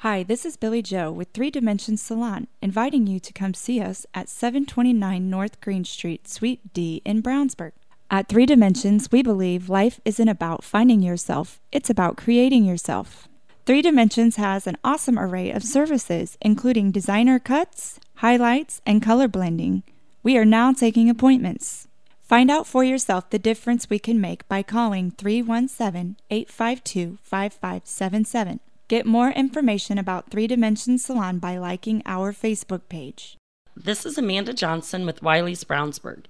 Hi, 0.00 0.22
this 0.22 0.46
is 0.46 0.56
Billy 0.56 0.80
Joe 0.80 1.12
with 1.12 1.28
Three 1.34 1.50
Dimensions 1.50 2.00
Salon, 2.00 2.46
inviting 2.62 3.06
you 3.06 3.20
to 3.20 3.34
come 3.34 3.52
see 3.52 3.82
us 3.82 4.06
at 4.14 4.30
729 4.30 5.28
North 5.28 5.60
Green 5.60 5.84
Street, 5.84 6.26
Suite 6.26 6.72
D 6.72 7.02
in 7.04 7.22
Brownsburg. 7.22 7.72
At 8.10 8.26
Three 8.26 8.46
Dimensions, 8.46 9.12
we 9.12 9.22
believe 9.22 9.68
life 9.68 10.00
isn't 10.06 10.26
about 10.26 10.64
finding 10.64 11.02
yourself, 11.02 11.60
it's 11.70 11.90
about 11.90 12.16
creating 12.16 12.64
yourself. 12.64 13.28
Three 13.66 13.82
Dimensions 13.82 14.36
has 14.36 14.66
an 14.66 14.78
awesome 14.82 15.18
array 15.18 15.50
of 15.50 15.62
services, 15.62 16.38
including 16.40 16.92
designer 16.92 17.38
cuts, 17.38 18.00
highlights, 18.24 18.80
and 18.86 19.02
color 19.02 19.28
blending. 19.28 19.82
We 20.22 20.38
are 20.38 20.46
now 20.46 20.72
taking 20.72 21.10
appointments. 21.10 21.88
Find 22.22 22.50
out 22.50 22.66
for 22.66 22.82
yourself 22.82 23.28
the 23.28 23.38
difference 23.38 23.90
we 23.90 23.98
can 23.98 24.18
make 24.18 24.48
by 24.48 24.62
calling 24.62 25.10
317 25.10 26.16
852 26.30 27.18
5577 27.22 28.60
Get 28.90 29.06
more 29.06 29.30
information 29.30 29.98
about 29.98 30.32
Three 30.32 30.48
Dimensions 30.48 31.04
Salon 31.04 31.38
by 31.38 31.56
liking 31.58 32.02
our 32.06 32.32
Facebook 32.32 32.88
page. 32.88 33.36
This 33.76 34.04
is 34.04 34.18
Amanda 34.18 34.52
Johnson 34.52 35.06
with 35.06 35.22
Wiley's 35.22 35.62
Brownsburg. 35.62 36.24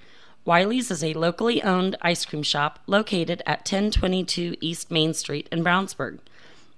Wiley's 0.45 0.91
is 0.91 1.03
a 1.03 1.15
locally 1.15 1.63
owned 1.63 1.97
ice 2.03 2.27
cream 2.27 2.43
shop 2.43 2.79
located 2.87 3.43
at 3.47 3.61
1022 3.61 4.57
East 4.61 4.91
Main 4.91 5.15
Street 5.15 5.49
in 5.51 5.65
Brownsburg. 5.65 6.19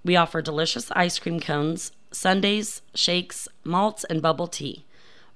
We 0.04 0.14
offer 0.14 0.40
delicious 0.40 0.88
ice 0.92 1.18
cream 1.18 1.40
cones, 1.40 1.90
sundaes, 2.12 2.82
shakes, 2.94 3.48
malts, 3.64 4.04
and 4.04 4.22
bubble 4.22 4.46
tea. 4.46 4.84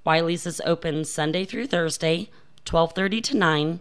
Wiley's 0.04 0.46
is 0.46 0.62
open 0.64 1.04
Sunday 1.04 1.44
through 1.44 1.66
Thursday, 1.66 2.30
12:30 2.64 3.20
to 3.20 3.36
9 3.36 3.80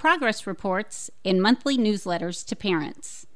progress 0.00 0.46
reports, 0.46 1.10
and 1.26 1.42
monthly 1.42 1.76
newsletters 1.76 2.44
to 2.46 2.56
parents. 2.56 3.26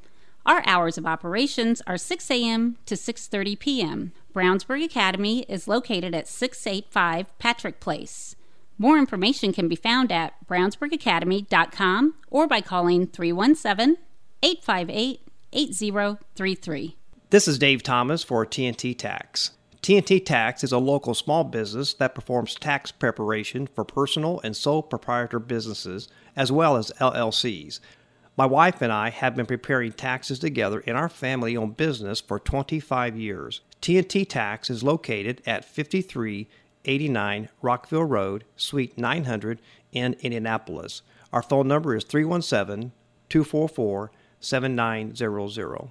Our 0.46 0.62
hours 0.66 0.96
of 0.96 1.06
operations 1.06 1.82
are 1.86 1.98
6 1.98 2.30
a.m. 2.30 2.78
to 2.86 2.94
6:30 2.94 3.58
p.m. 3.58 4.12
Brownsburg 4.34 4.82
Academy 4.82 5.42
is 5.42 5.68
located 5.68 6.14
at 6.14 6.26
685 6.26 7.38
Patrick 7.38 7.80
Place. 7.80 8.34
More 8.78 8.98
information 8.98 9.52
can 9.52 9.68
be 9.68 9.76
found 9.76 10.10
at 10.10 10.34
brownsburgacademy.com 10.48 12.14
or 12.30 12.46
by 12.48 12.60
calling 12.60 13.06
317 13.06 13.98
858 14.42 15.20
8033. 15.52 16.96
This 17.30 17.46
is 17.46 17.58
Dave 17.58 17.82
Thomas 17.82 18.24
for 18.24 18.44
TNT 18.46 18.96
Tax. 18.98 19.52
TNT 19.84 20.24
Tax 20.24 20.64
is 20.64 20.72
a 20.72 20.78
local 20.78 21.12
small 21.12 21.44
business 21.44 21.92
that 21.92 22.14
performs 22.14 22.54
tax 22.54 22.90
preparation 22.90 23.66
for 23.66 23.84
personal 23.84 24.40
and 24.42 24.56
sole 24.56 24.82
proprietor 24.82 25.38
businesses 25.38 26.08
as 26.34 26.50
well 26.50 26.78
as 26.78 26.90
LLCs. 27.02 27.80
My 28.34 28.46
wife 28.46 28.80
and 28.80 28.90
I 28.90 29.10
have 29.10 29.36
been 29.36 29.44
preparing 29.44 29.92
taxes 29.92 30.38
together 30.38 30.80
in 30.80 30.96
our 30.96 31.10
family 31.10 31.54
owned 31.54 31.76
business 31.76 32.18
for 32.18 32.38
25 32.38 33.18
years. 33.18 33.60
TNT 33.82 34.26
Tax 34.26 34.70
is 34.70 34.82
located 34.82 35.42
at 35.44 35.66
5389 35.66 37.50
Rockville 37.60 38.04
Road, 38.04 38.44
Suite 38.56 38.96
900 38.96 39.60
in 39.92 40.14
Indianapolis. 40.20 41.02
Our 41.30 41.42
phone 41.42 41.68
number 41.68 41.94
is 41.94 42.04
317 42.04 42.92
244 43.28 44.10
7900. 44.40 45.90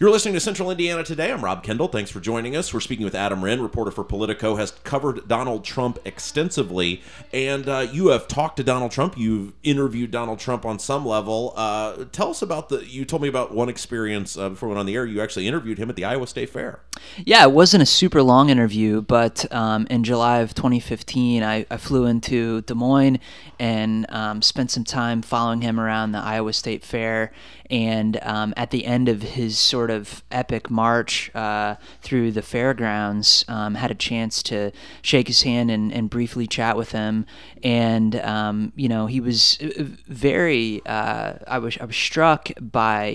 You're 0.00 0.10
listening 0.10 0.32
to 0.32 0.40
Central 0.40 0.70
Indiana 0.70 1.04
today. 1.04 1.30
I'm 1.30 1.44
Rob 1.44 1.62
Kendall. 1.62 1.86
Thanks 1.86 2.10
for 2.10 2.20
joining 2.20 2.56
us. 2.56 2.72
We're 2.72 2.80
speaking 2.80 3.04
with 3.04 3.14
Adam 3.14 3.44
Wren, 3.44 3.60
reporter 3.60 3.90
for 3.90 4.02
Politico, 4.02 4.56
has 4.56 4.70
covered 4.82 5.28
Donald 5.28 5.62
Trump 5.62 5.98
extensively, 6.06 7.02
and 7.34 7.68
uh, 7.68 7.86
you 7.92 8.08
have 8.08 8.26
talked 8.26 8.56
to 8.56 8.64
Donald 8.64 8.92
Trump. 8.92 9.18
You've 9.18 9.52
interviewed 9.62 10.10
Donald 10.10 10.38
Trump 10.38 10.64
on 10.64 10.78
some 10.78 11.04
level. 11.04 11.52
Uh, 11.54 12.06
tell 12.12 12.30
us 12.30 12.40
about 12.40 12.70
the. 12.70 12.82
You 12.86 13.04
told 13.04 13.20
me 13.20 13.28
about 13.28 13.52
one 13.54 13.68
experience 13.68 14.38
uh, 14.38 14.48
before 14.48 14.70
we 14.70 14.72
went 14.72 14.80
on 14.80 14.86
the 14.86 14.94
air. 14.94 15.04
You 15.04 15.20
actually 15.20 15.46
interviewed 15.46 15.76
him 15.76 15.90
at 15.90 15.96
the 15.96 16.06
Iowa 16.06 16.26
State 16.26 16.48
Fair. 16.48 16.80
Yeah, 17.24 17.44
it 17.44 17.52
wasn't 17.52 17.82
a 17.82 17.86
super 17.86 18.22
long 18.22 18.50
interview, 18.50 19.02
but 19.02 19.50
um, 19.52 19.86
in 19.90 20.04
July 20.04 20.38
of 20.38 20.54
2015, 20.54 21.42
I, 21.42 21.66
I, 21.70 21.76
flew 21.76 22.06
into 22.06 22.62
Des 22.62 22.74
Moines 22.74 23.18
and 23.58 24.06
um, 24.10 24.42
spent 24.42 24.70
some 24.70 24.84
time 24.84 25.22
following 25.22 25.60
him 25.60 25.78
around 25.78 26.12
the 26.12 26.18
Iowa 26.18 26.52
State 26.52 26.84
Fair. 26.84 27.32
And 27.70 28.18
um, 28.22 28.52
at 28.56 28.70
the 28.70 28.84
end 28.84 29.08
of 29.08 29.22
his 29.22 29.58
sort 29.58 29.90
of 29.90 30.24
epic 30.30 30.70
march 30.70 31.30
uh, 31.34 31.76
through 32.02 32.32
the 32.32 32.42
fairgrounds, 32.42 33.44
um, 33.48 33.74
had 33.76 33.90
a 33.90 33.94
chance 33.94 34.42
to 34.44 34.72
shake 35.02 35.28
his 35.28 35.42
hand 35.42 35.70
and, 35.70 35.92
and 35.92 36.10
briefly 36.10 36.46
chat 36.46 36.76
with 36.76 36.92
him. 36.92 37.26
And 37.62 38.16
um, 38.16 38.72
you 38.76 38.88
know, 38.88 39.06
he 39.06 39.20
was 39.20 39.58
uh, 39.60 39.84
very. 40.06 40.82
Uh, 40.86 41.34
I 41.46 41.58
was 41.58 41.76
I 41.78 41.84
was 41.84 41.96
struck 41.96 42.50
by 42.60 43.12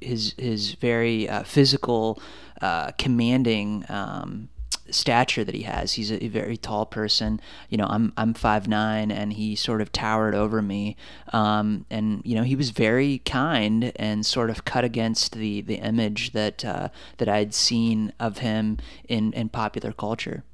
his 0.00 0.34
his 0.38 0.74
very 0.74 1.28
uh, 1.28 1.42
physical, 1.42 2.20
uh, 2.60 2.92
commanding. 2.92 3.84
Um, 3.88 4.48
stature 4.90 5.44
that 5.44 5.54
he 5.54 5.62
has. 5.62 5.94
He's 5.94 6.10
a, 6.10 6.22
a, 6.22 6.28
very 6.28 6.56
tall 6.56 6.86
person. 6.86 7.40
You 7.68 7.78
know, 7.78 7.86
I'm 7.88 8.12
I'm 8.16 8.34
five 8.34 8.68
nine, 8.68 9.10
and 9.10 9.32
he 9.32 9.56
sort 9.56 9.80
of 9.80 9.92
towered 9.92 10.34
over 10.34 10.62
me. 10.62 10.96
Um, 11.32 11.86
and 11.90 12.22
you 12.24 12.34
know, 12.34 12.42
he 12.42 12.56
was 12.56 12.70
very 12.70 13.18
kind 13.24 13.92
and 13.96 14.24
sort 14.24 14.50
of 14.50 14.64
cut 14.64 14.84
against 14.84 15.34
the 15.34 15.62
the 15.62 15.76
image 15.76 16.32
that 16.32 16.64
uh, 16.64 16.88
that 17.18 17.28
I'd 17.28 17.54
seen 17.54 18.12
of 18.20 18.38
him 18.38 18.78
in 19.08 19.32
in 19.32 19.48
popular 19.48 19.92
culture 19.92 20.44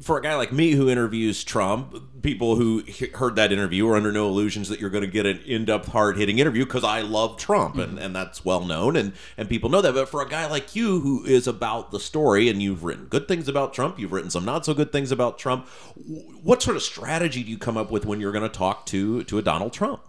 for 0.00 0.18
a 0.18 0.22
guy 0.22 0.34
like 0.36 0.52
me 0.52 0.72
who 0.72 0.88
interviews 0.88 1.44
Trump, 1.44 2.22
people 2.22 2.56
who 2.56 2.82
heard 3.14 3.36
that 3.36 3.52
interview 3.52 3.86
are 3.88 3.96
under 3.96 4.12
no 4.12 4.28
illusions 4.28 4.68
that 4.68 4.80
you're 4.80 4.90
going 4.90 5.04
to 5.04 5.10
get 5.10 5.26
an 5.26 5.40
in-depth, 5.44 5.88
hard-hitting 5.88 6.38
interview 6.38 6.64
because 6.64 6.84
I 6.84 7.02
love 7.02 7.36
Trump, 7.36 7.76
and, 7.76 7.92
mm-hmm. 7.92 7.98
and 7.98 8.16
that's 8.16 8.44
well 8.44 8.64
known, 8.64 8.96
and 8.96 9.12
and 9.36 9.48
people 9.48 9.70
know 9.70 9.80
that. 9.80 9.94
But 9.94 10.08
for 10.08 10.22
a 10.22 10.28
guy 10.28 10.46
like 10.46 10.74
you 10.74 11.00
who 11.00 11.24
is 11.24 11.46
about 11.46 11.90
the 11.90 12.00
story, 12.00 12.48
and 12.48 12.62
you've 12.62 12.84
written 12.84 13.06
good 13.06 13.28
things 13.28 13.48
about 13.48 13.74
Trump, 13.74 13.98
you've 13.98 14.12
written 14.12 14.30
some 14.30 14.44
not 14.44 14.64
so 14.64 14.74
good 14.74 14.92
things 14.92 15.12
about 15.12 15.38
Trump. 15.38 15.68
What 16.42 16.62
sort 16.62 16.76
of 16.76 16.82
strategy 16.82 17.42
do 17.42 17.50
you 17.50 17.58
come 17.58 17.76
up 17.76 17.90
with 17.90 18.06
when 18.06 18.20
you're 18.20 18.32
going 18.32 18.42
to 18.42 18.48
talk 18.48 18.86
to 18.86 19.24
to 19.24 19.38
a 19.38 19.42
Donald 19.42 19.72
Trump? 19.72 20.02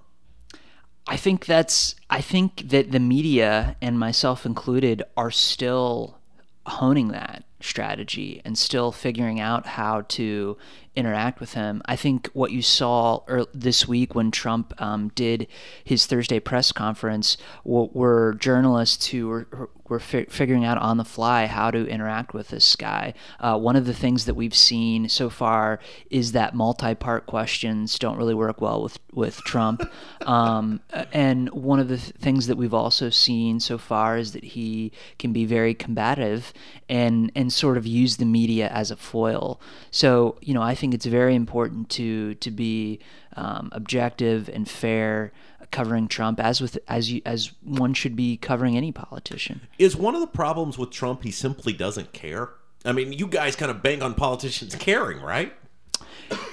I 1.05 1.17
think 1.17 1.45
that's. 1.45 1.95
I 2.09 2.21
think 2.21 2.69
that 2.69 2.91
the 2.91 2.99
media 2.99 3.75
and 3.81 3.99
myself 3.99 4.45
included 4.45 5.03
are 5.17 5.31
still 5.31 6.19
honing 6.65 7.09
that 7.09 7.43
strategy 7.59 8.41
and 8.43 8.57
still 8.57 8.91
figuring 8.91 9.39
out 9.39 9.65
how 9.65 10.01
to 10.01 10.57
interact 10.95 11.39
with 11.39 11.53
him. 11.53 11.81
I 11.85 11.95
think 11.95 12.29
what 12.33 12.51
you 12.51 12.61
saw 12.61 13.21
this 13.53 13.87
week 13.87 14.13
when 14.15 14.31
Trump 14.31 14.73
um, 14.81 15.09
did 15.15 15.47
his 15.83 16.05
Thursday 16.05 16.39
press 16.39 16.71
conference 16.71 17.37
were 17.63 18.35
journalists 18.39 19.07
who 19.07 19.27
were, 19.27 19.69
were 19.89 19.99
fi- 19.99 20.25
figuring 20.25 20.63
out 20.63 20.77
on 20.77 20.97
the 20.97 21.05
fly 21.05 21.45
how 21.45 21.69
to 21.71 21.87
interact 21.87 22.33
with 22.33 22.49
this 22.49 22.75
guy. 22.75 23.13
Uh, 23.39 23.57
one 23.57 23.75
of 23.75 23.85
the 23.85 23.93
things 23.93 24.25
that 24.25 24.33
we've 24.33 24.55
seen 24.55 25.09
so 25.09 25.29
far 25.29 25.79
is 26.09 26.31
that 26.31 26.55
multi-part 26.55 27.25
questions 27.25 27.99
don't 27.99 28.17
really 28.17 28.33
work 28.33 28.61
well 28.61 28.81
with 28.81 28.99
with 29.11 29.37
Trump, 29.43 29.87
um, 30.21 30.79
and 31.11 31.49
one 31.49 31.79
of 31.79 31.87
the 31.87 31.97
th- 31.97 32.13
things 32.15 32.47
that 32.47 32.57
we've 32.57 32.73
also 32.73 33.09
seen 33.09 33.59
so 33.59 33.77
far 33.77 34.17
is 34.17 34.31
that 34.31 34.43
he 34.43 34.91
can 35.19 35.33
be 35.33 35.45
very 35.45 35.73
combative 35.73 36.53
and 36.89 37.31
and 37.35 37.51
sort 37.51 37.77
of 37.77 37.85
use 37.85 38.17
the 38.17 38.25
media 38.25 38.69
as 38.69 38.91
a 38.91 38.95
foil. 38.95 39.59
So 39.91 40.37
you 40.41 40.53
know, 40.53 40.61
I 40.61 40.75
think 40.75 40.93
it's 40.93 41.05
very 41.05 41.35
important 41.35 41.89
to 41.91 42.35
to 42.35 42.51
be 42.51 42.99
um, 43.35 43.69
objective 43.71 44.49
and 44.49 44.69
fair 44.69 45.31
covering 45.71 46.07
Trump 46.07 46.39
as 46.39 46.61
with 46.61 46.77
as 46.87 47.11
you 47.11 47.21
as 47.25 47.51
one 47.63 47.93
should 47.93 48.15
be 48.15 48.37
covering 48.37 48.77
any 48.77 48.91
politician. 48.91 49.61
Is 49.79 49.95
one 49.95 50.15
of 50.15 50.21
the 50.21 50.27
problems 50.27 50.77
with 50.77 50.91
Trump 50.91 51.23
he 51.23 51.31
simply 51.31 51.73
doesn't 51.73 52.13
care? 52.13 52.49
I 52.85 52.91
mean, 52.91 53.13
you 53.13 53.27
guys 53.27 53.55
kind 53.55 53.71
of 53.71 53.81
bang 53.81 54.01
on 54.01 54.13
politicians 54.13 54.75
caring, 54.75 55.21
right? 55.21 55.53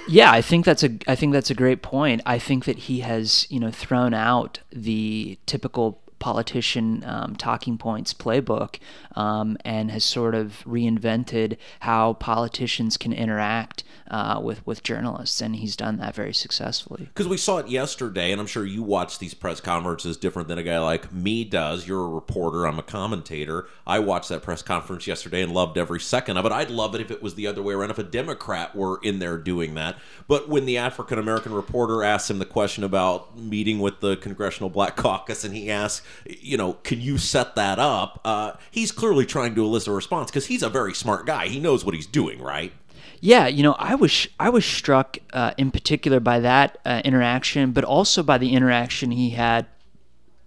Yeah, 0.07 0.31
I 0.31 0.41
think 0.41 0.65
that's 0.65 0.83
a 0.83 0.97
I 1.07 1.15
think 1.15 1.33
that's 1.33 1.49
a 1.49 1.55
great 1.55 1.81
point. 1.81 2.21
I 2.25 2.39
think 2.39 2.65
that 2.65 2.77
he 2.77 3.01
has, 3.01 3.47
you 3.49 3.59
know, 3.59 3.71
thrown 3.71 4.13
out 4.13 4.59
the 4.71 5.37
typical 5.45 6.00
politician 6.21 7.03
um, 7.05 7.35
talking 7.35 7.77
points 7.77 8.13
playbook 8.13 8.79
um, 9.15 9.57
and 9.65 9.91
has 9.91 10.05
sort 10.05 10.33
of 10.33 10.63
reinvented 10.65 11.57
how 11.81 12.13
politicians 12.13 12.95
can 12.95 13.11
interact 13.11 13.83
uh, 14.11 14.39
with 14.43 14.65
with 14.67 14.83
journalists, 14.83 15.41
and 15.41 15.55
he's 15.55 15.75
done 15.75 15.97
that 15.97 16.13
very 16.13 16.33
successfully. 16.33 17.05
Because 17.05 17.29
we 17.29 17.37
saw 17.37 17.57
it 17.57 17.69
yesterday, 17.69 18.31
and 18.31 18.41
I'm 18.41 18.47
sure 18.47 18.65
you 18.65 18.83
watch 18.83 19.19
these 19.19 19.33
press 19.33 19.61
conferences 19.61 20.17
different 20.17 20.49
than 20.49 20.57
a 20.57 20.63
guy 20.63 20.79
like 20.79 21.13
me 21.13 21.45
does. 21.45 21.87
You're 21.87 22.03
a 22.03 22.09
reporter, 22.09 22.65
I'm 22.65 22.77
a 22.77 22.83
commentator. 22.83 23.67
I 23.87 23.99
watched 23.99 24.27
that 24.29 24.43
press 24.43 24.61
conference 24.61 25.07
yesterday 25.07 25.41
and 25.41 25.53
loved 25.53 25.77
every 25.77 26.01
second 26.01 26.35
of 26.37 26.45
it. 26.45 26.51
I'd 26.51 26.69
love 26.69 26.93
it 26.93 27.01
if 27.01 27.09
it 27.09 27.23
was 27.23 27.35
the 27.35 27.47
other 27.47 27.61
way 27.61 27.73
around, 27.73 27.89
if 27.89 27.99
a 27.99 28.03
Democrat 28.03 28.75
were 28.75 28.99
in 29.01 29.19
there 29.19 29.37
doing 29.37 29.75
that. 29.75 29.95
But 30.27 30.49
when 30.49 30.65
the 30.65 30.77
African 30.77 31.17
American 31.17 31.53
reporter 31.53 32.03
asked 32.03 32.29
him 32.29 32.39
the 32.39 32.45
question 32.45 32.83
about 32.83 33.37
meeting 33.37 33.79
with 33.79 34.01
the 34.01 34.17
Congressional 34.17 34.69
Black 34.69 34.95
Caucus, 34.97 35.45
and 35.45 35.55
he 35.55 35.71
asked, 35.71 36.03
you 36.25 36.57
know, 36.57 36.73
can 36.73 37.01
you 37.01 37.17
set 37.17 37.55
that 37.55 37.79
up? 37.79 38.21
Uh, 38.23 38.53
he's 38.69 38.91
clearly 38.91 39.25
trying 39.25 39.55
to 39.55 39.63
elicit 39.63 39.89
a 39.89 39.91
response 39.91 40.29
because 40.29 40.47
he's 40.47 40.63
a 40.63 40.69
very 40.69 40.93
smart 40.93 41.25
guy. 41.25 41.47
He 41.47 41.59
knows 41.59 41.85
what 41.85 41.95
he's 41.95 42.07
doing, 42.07 42.41
right? 42.41 42.71
Yeah, 43.19 43.47
you 43.47 43.61
know, 43.61 43.73
I 43.77 43.95
was 43.95 44.27
I 44.39 44.49
was 44.49 44.65
struck 44.65 45.17
uh, 45.31 45.53
in 45.57 45.69
particular 45.71 46.19
by 46.19 46.39
that 46.39 46.79
uh, 46.85 47.01
interaction, 47.05 47.71
but 47.71 47.83
also 47.83 48.23
by 48.23 48.39
the 48.39 48.53
interaction 48.53 49.11
he 49.11 49.31
had 49.31 49.67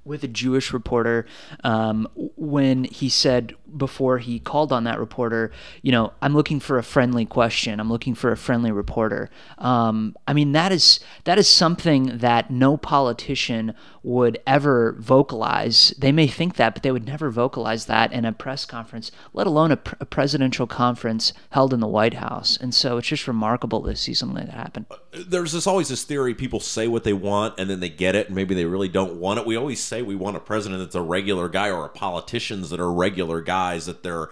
with 0.04 0.22
a 0.24 0.28
Jewish 0.28 0.72
reporter 0.72 1.24
um, 1.62 2.08
when 2.36 2.84
he 2.84 3.08
said 3.08 3.54
before 3.76 4.18
he 4.18 4.38
called 4.38 4.72
on 4.72 4.84
that 4.84 4.98
reporter, 4.98 5.50
you 5.82 5.92
know, 5.92 6.12
I'm 6.22 6.34
looking 6.34 6.60
for 6.60 6.78
a 6.78 6.82
friendly 6.82 7.24
question. 7.26 7.80
I'm 7.80 7.90
looking 7.90 8.14
for 8.14 8.32
a 8.32 8.36
friendly 8.36 8.72
reporter. 8.72 9.30
Um, 9.58 10.16
I 10.26 10.32
mean, 10.32 10.52
that 10.52 10.72
is 10.72 11.00
that 11.24 11.38
is 11.38 11.48
something 11.48 12.18
that 12.18 12.50
no 12.50 12.76
politician 12.76 13.74
would 14.02 14.38
ever 14.46 14.96
vocalize. 14.98 15.94
They 15.98 16.12
may 16.12 16.26
think 16.26 16.56
that, 16.56 16.74
but 16.74 16.82
they 16.82 16.92
would 16.92 17.06
never 17.06 17.30
vocalize 17.30 17.86
that 17.86 18.12
in 18.12 18.24
a 18.24 18.32
press 18.32 18.66
conference, 18.66 19.10
let 19.32 19.46
alone 19.46 19.72
a, 19.72 19.78
pr- 19.78 19.94
a 19.98 20.04
presidential 20.04 20.66
conference 20.66 21.32
held 21.50 21.72
in 21.72 21.80
the 21.80 21.88
White 21.88 22.14
House. 22.14 22.58
And 22.58 22.74
so 22.74 22.98
it's 22.98 23.08
just 23.08 23.26
remarkable 23.26 23.82
to 23.84 23.96
see 23.96 24.12
something 24.12 24.44
that 24.44 24.52
happen. 24.52 24.86
There's 25.12 25.52
this 25.52 25.66
always 25.66 25.88
this 25.88 26.04
theory: 26.04 26.34
people 26.34 26.60
say 26.60 26.86
what 26.86 27.04
they 27.04 27.12
want, 27.12 27.54
and 27.58 27.68
then 27.70 27.80
they 27.80 27.88
get 27.88 28.14
it, 28.14 28.26
and 28.26 28.36
maybe 28.36 28.54
they 28.54 28.66
really 28.66 28.88
don't 28.88 29.16
want 29.16 29.40
it. 29.40 29.46
We 29.46 29.56
always 29.56 29.80
say 29.80 30.02
we 30.02 30.16
want 30.16 30.36
a 30.36 30.40
president 30.40 30.80
that's 30.80 30.94
a 30.94 31.02
regular 31.02 31.48
guy, 31.48 31.70
or 31.70 31.86
a 31.86 31.88
politicians 31.88 32.70
that 32.70 32.80
are 32.80 32.92
regular 32.92 33.40
guys 33.40 33.63
that 33.86 34.02
they're, 34.02 34.28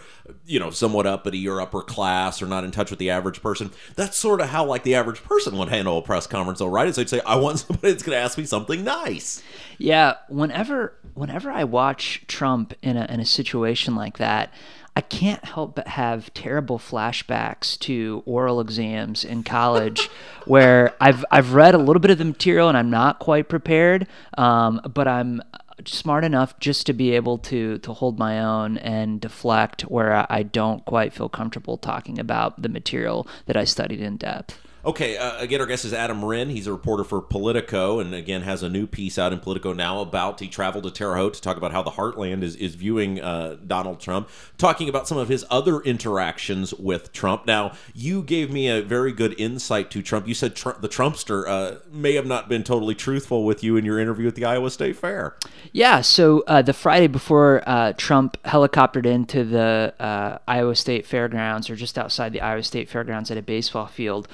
you 0.46 0.58
know, 0.58 0.70
somewhat 0.70 1.06
uppity 1.06 1.46
or 1.48 1.60
upper 1.60 1.82
class 1.82 2.40
or 2.42 2.46
not 2.46 2.64
in 2.64 2.70
touch 2.70 2.90
with 2.90 2.98
the 2.98 3.10
average 3.10 3.42
person. 3.42 3.70
That's 3.96 4.16
sort 4.16 4.40
of 4.40 4.48
how 4.48 4.64
like 4.64 4.82
the 4.82 4.94
average 4.94 5.22
person 5.22 5.56
would 5.58 5.68
handle 5.68 5.98
a 5.98 6.02
press 6.02 6.26
conference, 6.26 6.58
though, 6.58 6.66
right? 6.66 6.86
Is 6.86 6.96
they'd 6.96 7.08
say, 7.08 7.20
"I 7.26 7.36
want 7.36 7.58
somebody 7.60 7.90
that's 7.90 8.02
going 8.02 8.16
to 8.16 8.22
ask 8.22 8.38
me 8.38 8.44
something 8.44 8.84
nice." 8.84 9.42
Yeah, 9.78 10.14
whenever 10.28 10.94
whenever 11.14 11.50
I 11.50 11.64
watch 11.64 12.24
Trump 12.26 12.74
in 12.82 12.96
a 12.96 13.06
in 13.10 13.20
a 13.20 13.26
situation 13.26 13.94
like 13.94 14.18
that, 14.18 14.52
I 14.94 15.00
can't 15.00 15.42
help 15.44 15.76
but 15.76 15.88
have 15.88 16.32
terrible 16.34 16.78
flashbacks 16.78 17.78
to 17.80 18.22
oral 18.26 18.60
exams 18.60 19.24
in 19.24 19.42
college, 19.42 20.08
where 20.44 20.94
I've 21.00 21.24
I've 21.30 21.54
read 21.54 21.74
a 21.74 21.78
little 21.78 22.00
bit 22.00 22.10
of 22.10 22.18
the 22.18 22.26
material 22.26 22.68
and 22.68 22.76
I'm 22.76 22.90
not 22.90 23.18
quite 23.18 23.48
prepared, 23.48 24.06
um, 24.36 24.80
but 24.92 25.08
I'm 25.08 25.42
smart 25.88 26.24
enough 26.24 26.58
just 26.58 26.86
to 26.86 26.92
be 26.92 27.12
able 27.12 27.38
to 27.38 27.78
to 27.78 27.92
hold 27.92 28.18
my 28.18 28.40
own 28.40 28.78
and 28.78 29.20
deflect 29.20 29.82
where 29.82 30.26
I 30.30 30.42
don't 30.42 30.84
quite 30.84 31.12
feel 31.12 31.28
comfortable 31.28 31.76
talking 31.76 32.18
about 32.18 32.60
the 32.62 32.68
material 32.68 33.26
that 33.46 33.56
I 33.56 33.64
studied 33.64 34.00
in 34.00 34.16
depth. 34.16 34.58
Okay, 34.84 35.16
uh, 35.16 35.38
again, 35.38 35.60
our 35.60 35.66
guest 35.66 35.84
is 35.84 35.92
Adam 35.92 36.24
Wren. 36.24 36.50
He's 36.50 36.66
a 36.66 36.72
reporter 36.72 37.04
for 37.04 37.20
Politico, 37.20 38.00
and 38.00 38.12
again 38.12 38.42
has 38.42 38.64
a 38.64 38.68
new 38.68 38.88
piece 38.88 39.16
out 39.16 39.32
in 39.32 39.38
Politico 39.38 39.72
now 39.72 40.00
about 40.00 40.40
he 40.40 40.48
traveled 40.48 40.82
to 40.82 40.90
Terre 40.90 41.14
Haute 41.14 41.34
to 41.34 41.40
talk 41.40 41.56
about 41.56 41.70
how 41.70 41.82
the 41.82 41.92
Heartland 41.92 42.42
is 42.42 42.56
is 42.56 42.74
viewing 42.74 43.20
uh, 43.20 43.58
Donald 43.64 44.00
Trump, 44.00 44.28
talking 44.58 44.88
about 44.88 45.06
some 45.06 45.18
of 45.18 45.28
his 45.28 45.44
other 45.50 45.78
interactions 45.82 46.74
with 46.74 47.12
Trump. 47.12 47.46
Now, 47.46 47.74
you 47.94 48.24
gave 48.24 48.50
me 48.50 48.68
a 48.68 48.82
very 48.82 49.12
good 49.12 49.38
insight 49.38 49.88
to 49.92 50.02
Trump. 50.02 50.26
You 50.26 50.34
said 50.34 50.56
the 50.56 50.88
Trumpster 50.88 51.46
uh, 51.46 51.76
may 51.92 52.14
have 52.14 52.26
not 52.26 52.48
been 52.48 52.64
totally 52.64 52.96
truthful 52.96 53.44
with 53.44 53.62
you 53.62 53.76
in 53.76 53.84
your 53.84 54.00
interview 54.00 54.26
at 54.26 54.34
the 54.34 54.44
Iowa 54.44 54.68
State 54.68 54.96
Fair. 54.96 55.36
Yeah, 55.70 56.00
so 56.00 56.42
uh, 56.48 56.60
the 56.60 56.72
Friday 56.72 57.06
before 57.06 57.62
uh, 57.66 57.92
Trump 57.96 58.36
helicoptered 58.42 59.06
into 59.06 59.44
the 59.44 59.94
uh, 60.00 60.38
Iowa 60.48 60.74
State 60.74 61.06
Fairgrounds, 61.06 61.70
or 61.70 61.76
just 61.76 61.96
outside 61.96 62.32
the 62.32 62.40
Iowa 62.40 62.64
State 62.64 62.88
Fairgrounds 62.88 63.30
at 63.30 63.36
a 63.36 63.42
baseball 63.42 63.86
field. 63.86 64.26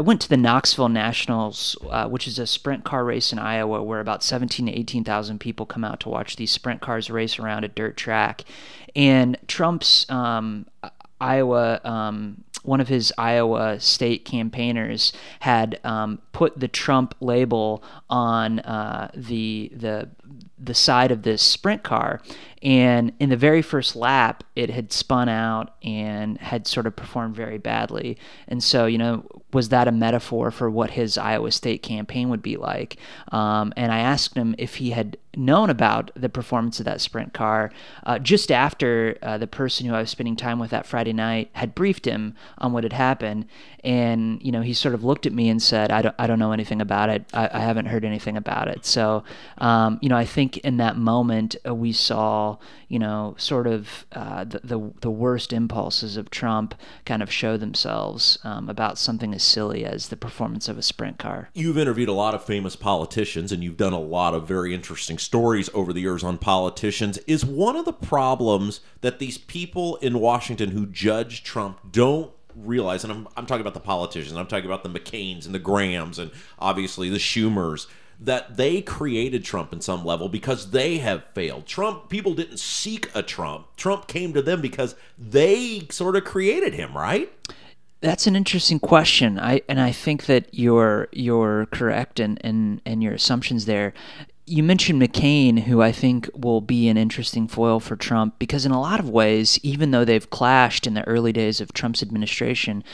Went 0.00 0.20
to 0.22 0.28
the 0.28 0.36
Knoxville 0.36 0.88
Nationals, 0.88 1.76
uh, 1.90 2.08
which 2.08 2.26
is 2.26 2.38
a 2.38 2.46
sprint 2.46 2.84
car 2.84 3.04
race 3.04 3.32
in 3.32 3.38
Iowa, 3.38 3.82
where 3.82 4.00
about 4.00 4.22
17 4.22 4.66
to 4.66 4.72
18,000 4.72 5.38
people 5.38 5.66
come 5.66 5.84
out 5.84 6.00
to 6.00 6.08
watch 6.08 6.36
these 6.36 6.50
sprint 6.50 6.80
cars 6.80 7.10
race 7.10 7.38
around 7.38 7.64
a 7.64 7.68
dirt 7.68 7.96
track. 7.96 8.42
And 8.94 9.36
Trump's 9.46 10.08
um, 10.10 10.66
Iowa, 11.20 11.80
um, 11.84 12.44
one 12.62 12.80
of 12.80 12.88
his 12.88 13.12
Iowa 13.16 13.80
state 13.80 14.24
campaigners 14.24 15.12
had 15.40 15.80
um, 15.84 16.20
put 16.32 16.58
the 16.58 16.68
Trump 16.68 17.14
label 17.20 17.82
on 18.10 18.60
uh, 18.60 19.10
the 19.14 19.70
the 19.74 20.08
the 20.58 20.74
side 20.74 21.12
of 21.12 21.22
this 21.22 21.42
sprint 21.42 21.82
car, 21.82 22.20
and 22.62 23.12
in 23.20 23.28
the 23.28 23.36
very 23.36 23.62
first 23.62 23.94
lap, 23.94 24.42
it 24.56 24.70
had 24.70 24.92
spun 24.92 25.28
out 25.28 25.74
and 25.82 26.38
had 26.38 26.66
sort 26.66 26.86
of 26.86 26.96
performed 26.96 27.36
very 27.36 27.58
badly. 27.58 28.16
And 28.48 28.62
so, 28.62 28.86
you 28.86 28.98
know, 28.98 29.24
was 29.52 29.68
that 29.68 29.86
a 29.86 29.92
metaphor 29.92 30.50
for 30.50 30.68
what 30.70 30.90
his 30.90 31.16
Iowa 31.16 31.52
State 31.52 31.82
campaign 31.82 32.28
would 32.30 32.42
be 32.42 32.56
like? 32.56 32.96
Um, 33.30 33.72
and 33.76 33.92
I 33.92 34.00
asked 34.00 34.34
him 34.34 34.54
if 34.58 34.76
he 34.76 34.90
had 34.90 35.16
known 35.36 35.70
about 35.70 36.10
the 36.16 36.28
performance 36.28 36.78
of 36.78 36.84
that 36.86 37.00
sprint 37.00 37.32
car 37.32 37.70
uh, 38.04 38.18
just 38.18 38.50
after 38.50 39.18
uh, 39.22 39.38
the 39.38 39.46
person 39.46 39.86
who 39.86 39.94
I 39.94 40.00
was 40.00 40.10
spending 40.10 40.36
time 40.36 40.58
with 40.58 40.70
that 40.70 40.86
Friday 40.86 41.12
night 41.12 41.50
had 41.52 41.74
briefed 41.74 42.06
him 42.06 42.34
on 42.58 42.72
what 42.72 42.84
had 42.84 42.92
happened. 42.92 43.46
And, 43.84 44.42
you 44.42 44.50
know, 44.50 44.62
he 44.62 44.74
sort 44.74 44.94
of 44.94 45.04
looked 45.04 45.26
at 45.26 45.32
me 45.32 45.48
and 45.48 45.62
said, 45.62 45.92
I 45.92 46.02
don't, 46.02 46.14
I 46.18 46.26
don't 46.26 46.40
know 46.40 46.52
anything 46.52 46.80
about 46.80 47.08
it. 47.08 47.24
I, 47.32 47.48
I 47.52 47.60
haven't 47.60 47.86
heard 47.86 48.04
anything 48.04 48.36
about 48.36 48.66
it. 48.66 48.84
So, 48.84 49.22
um, 49.58 49.98
you 50.02 50.08
know, 50.08 50.16
I 50.16 50.24
think 50.24 50.58
in 50.58 50.78
that 50.78 50.96
moment 50.96 51.54
uh, 51.64 51.74
we 51.74 51.92
saw, 51.92 52.56
you 52.88 52.98
know, 52.98 53.34
sort 53.38 53.66
of 53.66 54.06
uh, 54.12 54.44
the, 54.44 54.60
the, 54.64 54.92
the, 55.02 55.10
worst 55.10 55.52
impulses 55.52 56.16
of 56.16 56.30
Trump 56.30 56.74
kind 57.04 57.22
of 57.22 57.32
show 57.32 57.56
themselves 57.56 58.38
um, 58.44 58.68
about 58.68 58.98
something 58.98 59.32
as 59.32 59.42
silly 59.42 59.84
as 59.84 60.08
the 60.08 60.16
performance 60.16 60.68
of 60.68 60.76
a 60.76 60.82
sprint 60.82 61.18
car. 61.18 61.48
You've 61.54 61.78
interviewed 61.78 62.08
a 62.08 62.12
lot 62.12 62.34
of 62.34 62.44
famous 62.44 62.76
politicians 62.76 63.52
and 63.52 63.62
you've 63.62 63.76
done 63.76 63.92
a 63.92 64.00
lot 64.00 64.34
of 64.34 64.46
very 64.46 64.74
interesting 64.74 65.18
stories 65.26 65.68
over 65.74 65.92
the 65.92 66.00
years 66.00 66.24
on 66.24 66.38
politicians. 66.38 67.18
Is 67.26 67.44
one 67.44 67.76
of 67.76 67.84
the 67.84 67.92
problems 67.92 68.80
that 69.00 69.18
these 69.18 69.36
people 69.36 69.96
in 69.96 70.20
Washington 70.20 70.70
who 70.70 70.86
judge 70.86 71.42
Trump 71.42 71.92
don't 71.92 72.30
realize, 72.54 73.04
and 73.04 73.12
I'm, 73.12 73.28
I'm 73.36 73.44
talking 73.44 73.60
about 73.60 73.74
the 73.74 73.80
politicians, 73.80 74.36
I'm 74.36 74.46
talking 74.46 74.66
about 74.66 74.82
the 74.82 74.88
McCains 74.88 75.44
and 75.44 75.54
the 75.54 75.58
Grahams 75.58 76.18
and 76.18 76.30
obviously 76.58 77.10
the 77.10 77.18
Schumers, 77.18 77.86
that 78.18 78.56
they 78.56 78.80
created 78.80 79.44
Trump 79.44 79.72
in 79.72 79.80
some 79.82 80.04
level 80.04 80.28
because 80.30 80.70
they 80.70 80.98
have 80.98 81.24
failed. 81.34 81.66
Trump, 81.66 82.08
people 82.08 82.32
didn't 82.32 82.58
seek 82.58 83.10
a 83.14 83.22
Trump. 83.22 83.66
Trump 83.76 84.06
came 84.06 84.32
to 84.32 84.40
them 84.40 84.62
because 84.62 84.94
they 85.18 85.86
sort 85.90 86.16
of 86.16 86.24
created 86.24 86.72
him, 86.72 86.96
right? 86.96 87.30
That's 88.00 88.26
an 88.26 88.36
interesting 88.36 88.78
question. 88.78 89.38
I 89.38 89.62
and 89.68 89.80
I 89.80 89.90
think 89.90 90.26
that 90.26 90.48
you're 90.52 91.08
you're 91.12 91.66
correct 91.66 92.20
in, 92.20 92.36
in, 92.38 92.80
in 92.86 93.02
your 93.02 93.14
assumptions 93.14 93.64
there 93.64 93.92
you 94.48 94.62
mentioned 94.62 95.02
McCain, 95.02 95.64
who 95.64 95.82
I 95.82 95.90
think 95.90 96.30
will 96.32 96.60
be 96.60 96.88
an 96.88 96.96
interesting 96.96 97.48
foil 97.48 97.80
for 97.80 97.96
Trump 97.96 98.38
because, 98.38 98.64
in 98.64 98.70
a 98.70 98.80
lot 98.80 99.00
of 99.00 99.10
ways, 99.10 99.58
even 99.64 99.90
though 99.90 100.04
they've 100.04 100.30
clashed 100.30 100.86
in 100.86 100.94
the 100.94 101.06
early 101.06 101.32
days 101.32 101.60
of 101.60 101.72
Trump's 101.72 102.00
administration, 102.00 102.84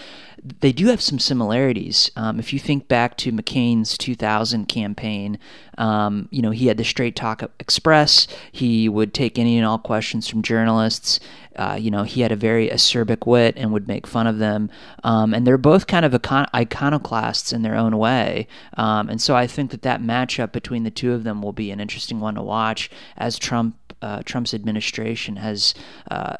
they 0.60 0.72
do 0.72 0.86
have 0.86 1.00
some 1.00 1.18
similarities. 1.18 2.10
Um, 2.16 2.38
if 2.38 2.52
you 2.52 2.58
think 2.58 2.88
back 2.88 3.16
to 3.18 3.32
McCain's 3.32 3.96
2000 3.98 4.66
campaign, 4.66 5.38
um, 5.78 6.28
you 6.30 6.42
know, 6.42 6.50
he 6.50 6.66
had 6.66 6.76
the 6.76 6.84
Straight 6.84 7.16
Talk 7.16 7.42
Express. 7.58 8.26
He 8.50 8.88
would 8.88 9.14
take 9.14 9.38
any 9.38 9.56
and 9.56 9.66
all 9.66 9.78
questions 9.78 10.28
from 10.28 10.42
journalists. 10.42 11.20
Uh, 11.56 11.76
you 11.78 11.90
know, 11.90 12.02
he 12.02 12.22
had 12.22 12.32
a 12.32 12.36
very 12.36 12.68
acerbic 12.68 13.26
wit 13.26 13.54
and 13.56 13.72
would 13.72 13.86
make 13.86 14.06
fun 14.06 14.26
of 14.26 14.38
them. 14.38 14.70
Um, 15.04 15.34
and 15.34 15.46
they're 15.46 15.58
both 15.58 15.86
kind 15.86 16.04
of 16.04 16.14
icon- 16.14 16.48
iconoclasts 16.54 17.52
in 17.52 17.62
their 17.62 17.76
own 17.76 17.98
way. 17.98 18.46
Um, 18.76 19.08
and 19.08 19.20
so 19.20 19.36
I 19.36 19.46
think 19.46 19.70
that 19.70 19.82
that 19.82 20.00
matchup 20.00 20.52
between 20.52 20.84
the 20.84 20.90
two 20.90 21.12
of 21.12 21.24
them 21.24 21.42
will 21.42 21.52
be 21.52 21.70
an 21.70 21.80
interesting 21.80 22.20
one 22.20 22.34
to 22.36 22.42
watch 22.42 22.90
as 23.16 23.38
Trump 23.38 23.76
uh, 24.02 24.20
Trump's 24.24 24.52
administration 24.52 25.36
has 25.36 25.74
uh, 26.10 26.34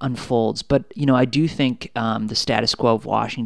unfolds. 0.00 0.62
But 0.62 0.84
you 0.94 1.06
know, 1.06 1.16
I 1.16 1.24
do 1.24 1.48
think 1.48 1.90
um, 1.96 2.28
the 2.28 2.36
status 2.36 2.74
quo 2.74 2.94
of 2.94 3.04
Washington 3.04 3.39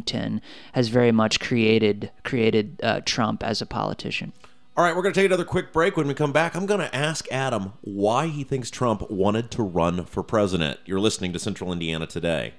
has 0.73 0.89
very 0.89 1.11
much 1.11 1.39
created 1.39 2.11
created 2.23 2.79
uh, 2.83 3.01
Trump 3.05 3.43
as 3.43 3.61
a 3.61 3.65
politician. 3.65 4.33
All 4.77 4.83
right, 4.83 4.93
we're 4.93 5.03
going 5.03 5.13
to 5.13 5.19
take 5.19 5.27
another 5.27 5.45
quick 5.45 5.71
break. 5.71 5.95
When 5.95 6.07
we 6.07 6.13
come 6.13 6.33
back, 6.33 6.53
I'm 6.53 6.65
going 6.65 6.81
to 6.81 6.93
ask 6.93 7.31
Adam 7.31 7.73
why 7.81 8.27
he 8.27 8.43
thinks 8.43 8.69
Trump 8.69 9.09
wanted 9.09 9.49
to 9.51 9.63
run 9.63 10.03
for 10.03 10.21
president. 10.21 10.79
You're 10.85 10.99
listening 10.99 11.31
to 11.31 11.39
Central 11.39 11.71
Indiana 11.71 12.07
today. 12.07 12.55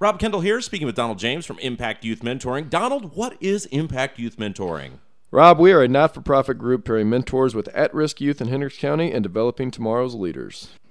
Rob 0.00 0.18
Kendall 0.18 0.40
here, 0.40 0.60
speaking 0.62 0.86
with 0.86 0.96
Donald 0.96 1.18
James 1.18 1.44
from 1.44 1.58
Impact 1.58 2.04
Youth 2.04 2.20
Mentoring. 2.20 2.70
Donald, 2.70 3.16
what 3.16 3.36
is 3.40 3.66
Impact 3.66 4.18
Youth 4.18 4.38
Mentoring? 4.38 4.92
Rob, 5.30 5.58
we 5.58 5.72
are 5.72 5.82
a 5.82 5.88
not 5.88 6.14
for 6.14 6.22
profit 6.22 6.56
group 6.56 6.86
pairing 6.86 7.10
mentors 7.10 7.54
with 7.54 7.68
at 7.68 7.92
risk 7.92 8.18
youth 8.18 8.40
in 8.40 8.48
Hendricks 8.48 8.78
County 8.78 9.12
and 9.12 9.22
developing 9.22 9.70
tomorrow's 9.70 10.14
leaders. 10.14 10.68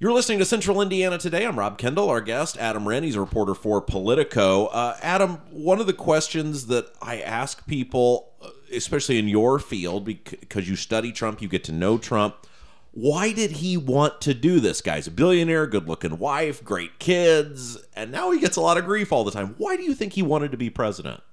You're 0.00 0.12
listening 0.12 0.38
to 0.38 0.44
Central 0.44 0.80
Indiana 0.80 1.18
Today. 1.18 1.44
I'm 1.44 1.58
Rob 1.58 1.76
Kendall. 1.76 2.08
Our 2.08 2.20
guest, 2.20 2.56
Adam 2.56 2.86
Wren, 2.86 3.02
he's 3.02 3.16
a 3.16 3.20
reporter 3.20 3.52
for 3.52 3.80
Politico. 3.80 4.66
Uh, 4.66 4.96
Adam, 5.02 5.40
one 5.50 5.80
of 5.80 5.88
the 5.88 5.92
questions 5.92 6.68
that 6.68 6.86
I 7.02 7.20
ask 7.20 7.66
people, 7.66 8.32
uh, 8.40 8.50
especially 8.72 9.18
in 9.18 9.26
your 9.26 9.58
field, 9.58 10.04
because 10.04 10.68
you 10.68 10.76
study 10.76 11.10
Trump, 11.10 11.42
you 11.42 11.48
get 11.48 11.64
to 11.64 11.72
know 11.72 11.98
Trump, 11.98 12.46
why 12.92 13.32
did 13.32 13.50
he 13.50 13.76
want 13.76 14.20
to 14.20 14.34
do 14.34 14.60
this? 14.60 14.80
Guy's 14.80 15.08
a 15.08 15.10
billionaire, 15.10 15.66
good 15.66 15.88
looking 15.88 16.20
wife, 16.20 16.62
great 16.62 17.00
kids, 17.00 17.76
and 17.96 18.12
now 18.12 18.30
he 18.30 18.38
gets 18.38 18.56
a 18.56 18.60
lot 18.60 18.78
of 18.78 18.84
grief 18.84 19.10
all 19.10 19.24
the 19.24 19.32
time. 19.32 19.56
Why 19.58 19.76
do 19.76 19.82
you 19.82 19.96
think 19.96 20.12
he 20.12 20.22
wanted 20.22 20.52
to 20.52 20.56
be 20.56 20.70
president? 20.70 21.24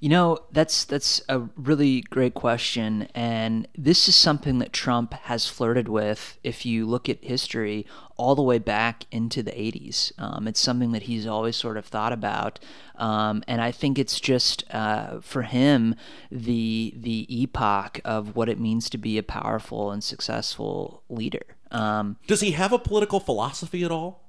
You 0.00 0.08
know, 0.10 0.38
that's 0.52 0.84
that's 0.84 1.20
a 1.28 1.40
really 1.56 2.02
great 2.02 2.34
question 2.34 3.08
and 3.14 3.66
this 3.76 4.08
is 4.08 4.14
something 4.14 4.58
that 4.60 4.72
Trump 4.72 5.12
has 5.12 5.48
flirted 5.48 5.88
with 5.88 6.38
if 6.44 6.64
you 6.64 6.86
look 6.86 7.08
at 7.08 7.24
history 7.24 7.84
all 8.16 8.34
the 8.34 8.42
way 8.42 8.58
back 8.58 9.04
into 9.10 9.42
the 9.42 9.50
80s. 9.50 10.12
Um, 10.18 10.46
it's 10.46 10.60
something 10.60 10.92
that 10.92 11.02
he's 11.02 11.26
always 11.26 11.56
sort 11.56 11.76
of 11.76 11.84
thought 11.84 12.12
about. 12.12 12.58
Um, 12.96 13.42
and 13.48 13.60
I 13.60 13.70
think 13.70 13.98
it's 13.98 14.20
just 14.20 14.64
uh, 14.72 15.20
for 15.20 15.42
him 15.42 15.94
the 16.30 16.94
the 16.96 17.26
epoch 17.42 18.00
of 18.04 18.36
what 18.36 18.48
it 18.48 18.60
means 18.60 18.90
to 18.90 18.98
be 18.98 19.18
a 19.18 19.22
powerful 19.22 19.90
and 19.90 20.02
successful 20.02 21.02
leader. 21.08 21.56
Um, 21.70 22.16
Does 22.26 22.40
he 22.40 22.52
have 22.52 22.72
a 22.72 22.78
political 22.78 23.20
philosophy 23.20 23.84
at 23.84 23.90
all? 23.90 24.27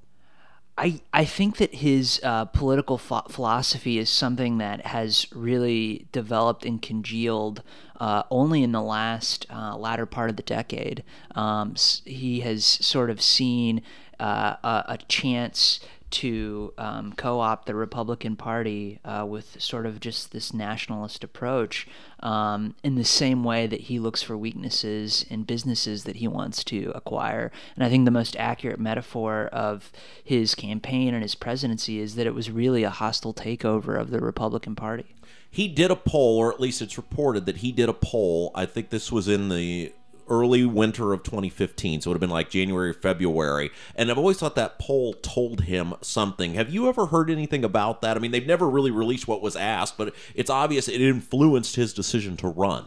I, 0.80 1.02
I 1.12 1.26
think 1.26 1.58
that 1.58 1.76
his 1.76 2.22
uh, 2.24 2.46
political 2.46 2.98
ph- 2.98 3.24
philosophy 3.30 3.98
is 3.98 4.10
something 4.10 4.60
that 4.60 4.86
has 4.86 5.28
really 5.36 6.08
developed 6.14 6.64
and 6.64 6.82
congealed 6.82 7.64
uh, 8.00 8.24
only 8.32 8.64
in 8.64 8.72
the 8.72 8.82
last 8.82 9.46
uh, 9.50 9.76
latter 9.76 10.06
part 10.06 10.30
of 10.30 10.38
the 10.38 10.44
decade. 10.44 11.04
Um, 11.36 11.76
he 12.06 12.40
has 12.40 12.64
sort 12.64 13.10
of 13.10 13.22
seen 13.22 13.82
uh, 14.22 14.56
a, 14.64 14.86
a, 14.94 14.98
chance 15.10 15.82
to 16.12 16.74
um, 16.78 17.14
co 17.14 17.40
opt 17.40 17.66
the 17.66 17.76
Republican 17.76 18.36
Party 18.36 19.00
uh, 19.06 19.26
with 19.28 19.62
sort 19.62 19.86
of 19.86 20.00
just 20.00 20.32
this 20.32 20.54
nationalist 20.54 21.24
approach 21.24 21.88
um, 22.22 22.76
in 22.84 22.96
the 22.96 23.04
same 23.04 23.44
way 23.44 23.68
that 23.68 23.82
he 23.82 24.00
looks 24.00 24.22
for 24.22 24.38
weaknesses 24.38 25.26
in 25.30 25.44
businesses 25.44 26.04
that 26.04 26.18
he 26.18 26.28
wants 26.28 26.64
to 26.66 26.92
acquire. 26.96 27.52
And 27.76 27.84
I 27.84 27.90
think 27.90 28.06
the 28.06 28.12
most 28.12 28.36
accurate 28.38 28.80
metaphor 28.80 29.48
of 29.48 29.92
his 30.24 30.56
campaign 30.56 31.14
and 31.14 31.24
his 31.24 31.36
presidency 31.36 32.00
is 32.00 32.16
that 32.16 32.28
it 32.28 32.36
was 32.36 32.52
really 32.52 32.84
a 32.84 32.90
hostile 32.90 33.34
takeover 33.34 34.00
of 34.00 34.10
the 34.10 34.20
Republican 34.20 34.76
Party. 34.76 35.16
He 35.52 35.68
did 35.68 35.90
a 35.90 35.96
poll, 35.96 36.38
or 36.38 36.54
at 36.54 36.60
least 36.60 36.82
it's 36.82 36.98
reported 36.98 37.46
that 37.48 37.58
he 37.58 37.72
did 37.72 37.90
a 37.90 37.94
poll. 37.94 38.52
I 38.54 38.66
think 38.66 38.90
this 38.90 39.12
was 39.12 39.28
in 39.28 39.50
the 39.50 39.94
early 40.30 40.66
winter 40.66 41.14
of 41.14 41.24
2015. 41.24 42.02
So 42.02 42.10
it 42.10 42.12
would 42.12 42.16
have 42.16 42.22
been 42.22 42.30
like 42.30 42.50
January 42.50 42.94
February. 42.94 43.72
And 43.96 44.10
I've 44.10 44.18
always 44.18 44.38
thought 44.38 44.56
that 44.56 44.80
poll 44.80 45.14
told 45.14 45.62
him 45.62 45.94
something. 46.02 46.54
Have 46.54 46.70
you 46.70 46.88
ever 46.88 47.08
heard 47.08 47.30
anything 47.30 47.64
about 47.64 48.02
that? 48.02 48.18
I 48.18 48.20
mean, 48.20 48.32
they've 48.32 48.46
never 48.46 48.70
really 48.70 48.92
released 48.92 49.28
what 49.28 49.42
was 49.42 49.56
asked, 49.56 49.98
but 49.98 50.14
it's 50.36 50.50
obvious 50.50 50.88
it 50.88 51.02
influenced 51.02 51.76
his 51.76 51.94
decision 51.94 52.38
to 52.38 52.48
run. 52.48 52.86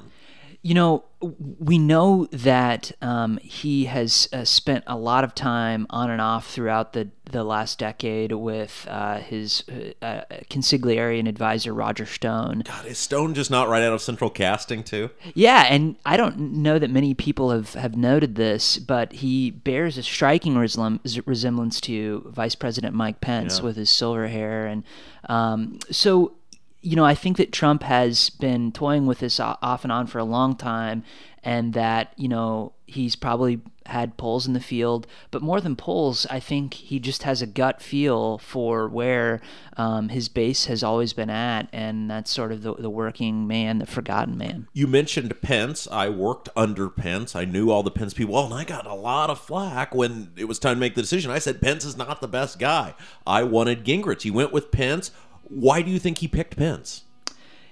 You 0.63 0.75
know, 0.75 1.05
we 1.59 1.79
know 1.79 2.27
that 2.31 2.93
um, 3.01 3.39
he 3.43 3.87
has 3.87 4.29
uh, 4.33 4.45
spent 4.45 4.85
a 4.87 4.97
lot 4.97 5.25
of 5.25 5.35
time 5.35 5.87
on 5.91 6.11
and 6.11 6.21
off 6.21 6.51
throughout 6.51 6.93
the, 6.93 7.11
the 7.31 7.43
last 7.43 7.79
decade 7.79 8.33
with 8.33 8.87
uh, 8.89 9.19
his 9.19 9.65
uh, 9.69 10.05
uh 10.05 10.23
consigliere 10.51 11.19
and 11.19 11.27
advisor 11.27 11.73
Roger 11.73 12.07
Stone. 12.07 12.63
God, 12.65 12.87
is 12.87 12.99
Stone 12.99 13.35
just 13.35 13.51
not 13.51 13.69
right 13.69 13.83
out 13.83 13.93
of 13.93 14.03
Central 14.03 14.31
Casting 14.31 14.85
too? 14.85 15.11
Yeah, 15.35 15.67
and 15.69 15.97
I 16.05 16.17
don't 16.17 16.39
know 16.39 16.79
that 16.79 16.91
many 16.91 17.15
people 17.15 17.51
have, 17.51 17.75
have 17.75 17.97
noted 17.97 18.35
this, 18.37 18.79
but 18.79 19.13
he 19.15 19.51
bears 19.51 19.99
a 19.99 20.03
striking 20.03 20.57
resemblance 20.57 21.81
to 21.83 22.25
Vice 22.29 22.55
President 22.55 22.95
Mike 22.95 23.21
Pence 23.21 23.59
yeah. 23.59 23.65
with 23.65 23.77
his 23.77 23.91
silver 23.91 24.29
hair, 24.29 24.67
and 24.67 24.85
um, 25.29 25.79
so 25.91 26.35
you 26.83 26.97
know, 26.97 27.05
I 27.05 27.15
think 27.15 27.37
that 27.37 27.53
Trump 27.53 27.85
has 27.85 28.29
been 28.29 28.73
toying 28.73 29.07
with 29.07 29.21
this 29.21 29.39
off 29.39 29.85
and 29.85 29.93
on 29.93 30.09
for 30.09 30.19
a 30.19 30.25
long 30.25 30.57
time, 30.57 31.05
and 31.45 31.75
that, 31.75 32.13
you 32.17 32.29
know, 32.29 32.73
he's 32.87 33.17
probably 33.17 33.61
had 33.87 34.17
polls 34.17 34.47
in 34.47 34.53
the 34.53 34.61
field. 34.61 35.07
But 35.31 35.43
more 35.43 35.61
than 35.61 35.77
polls, 35.77 36.27
I 36.29 36.41
think 36.41 36.75
he 36.75 36.99
just 36.99 37.23
has 37.23 37.41
a 37.41 37.47
gut 37.47 37.81
feel 37.81 38.39
for 38.39 38.89
where 38.89 39.41
um, 39.77 40.09
his 40.09 40.29
base 40.29 40.67
has 40.67 40.83
always 40.83 41.13
been 41.13 41.31
at, 41.31 41.69
and 41.73 42.11
that's 42.11 42.31
sort 42.31 42.51
of 42.51 42.63
the, 42.63 42.75
the 42.75 42.91
working 42.91 43.47
man, 43.47 43.79
the 43.79 43.87
forgotten 43.87 44.37
man. 44.37 44.67
You 44.73 44.89
mentioned 44.89 45.41
Pence. 45.41 45.87
I 45.91 46.09
worked 46.09 46.49
under 46.57 46.89
Pence. 46.89 47.37
I 47.37 47.45
knew 47.45 47.71
all 47.71 47.83
the 47.83 47.91
Pence 47.91 48.13
people 48.13 48.45
and 48.45 48.55
I 48.55 48.65
got 48.65 48.87
a 48.87 48.95
lot 48.95 49.31
of 49.31 49.39
flack 49.39 49.95
when 49.95 50.33
it 50.37 50.47
was 50.47 50.59
time 50.59 50.77
to 50.77 50.81
make 50.81 50.95
the 50.97 51.03
decision. 51.03 51.31
I 51.31 51.39
said, 51.39 51.61
Pence 51.61 51.85
is 51.85 51.97
not 51.97 52.21
the 52.21 52.29
best 52.29 52.59
guy. 52.59 52.95
I 53.27 53.45
wanted 53.45 53.85
Gingrich. 53.85 54.23
He 54.23 54.31
went 54.31 54.53
with 54.53 54.73
Pence 54.73 55.13
why 55.55 55.83
do 55.83 55.91
you 55.91 55.99
think 55.99 56.19
he 56.19 56.29
picked 56.29 56.57
Pence? 56.57 57.05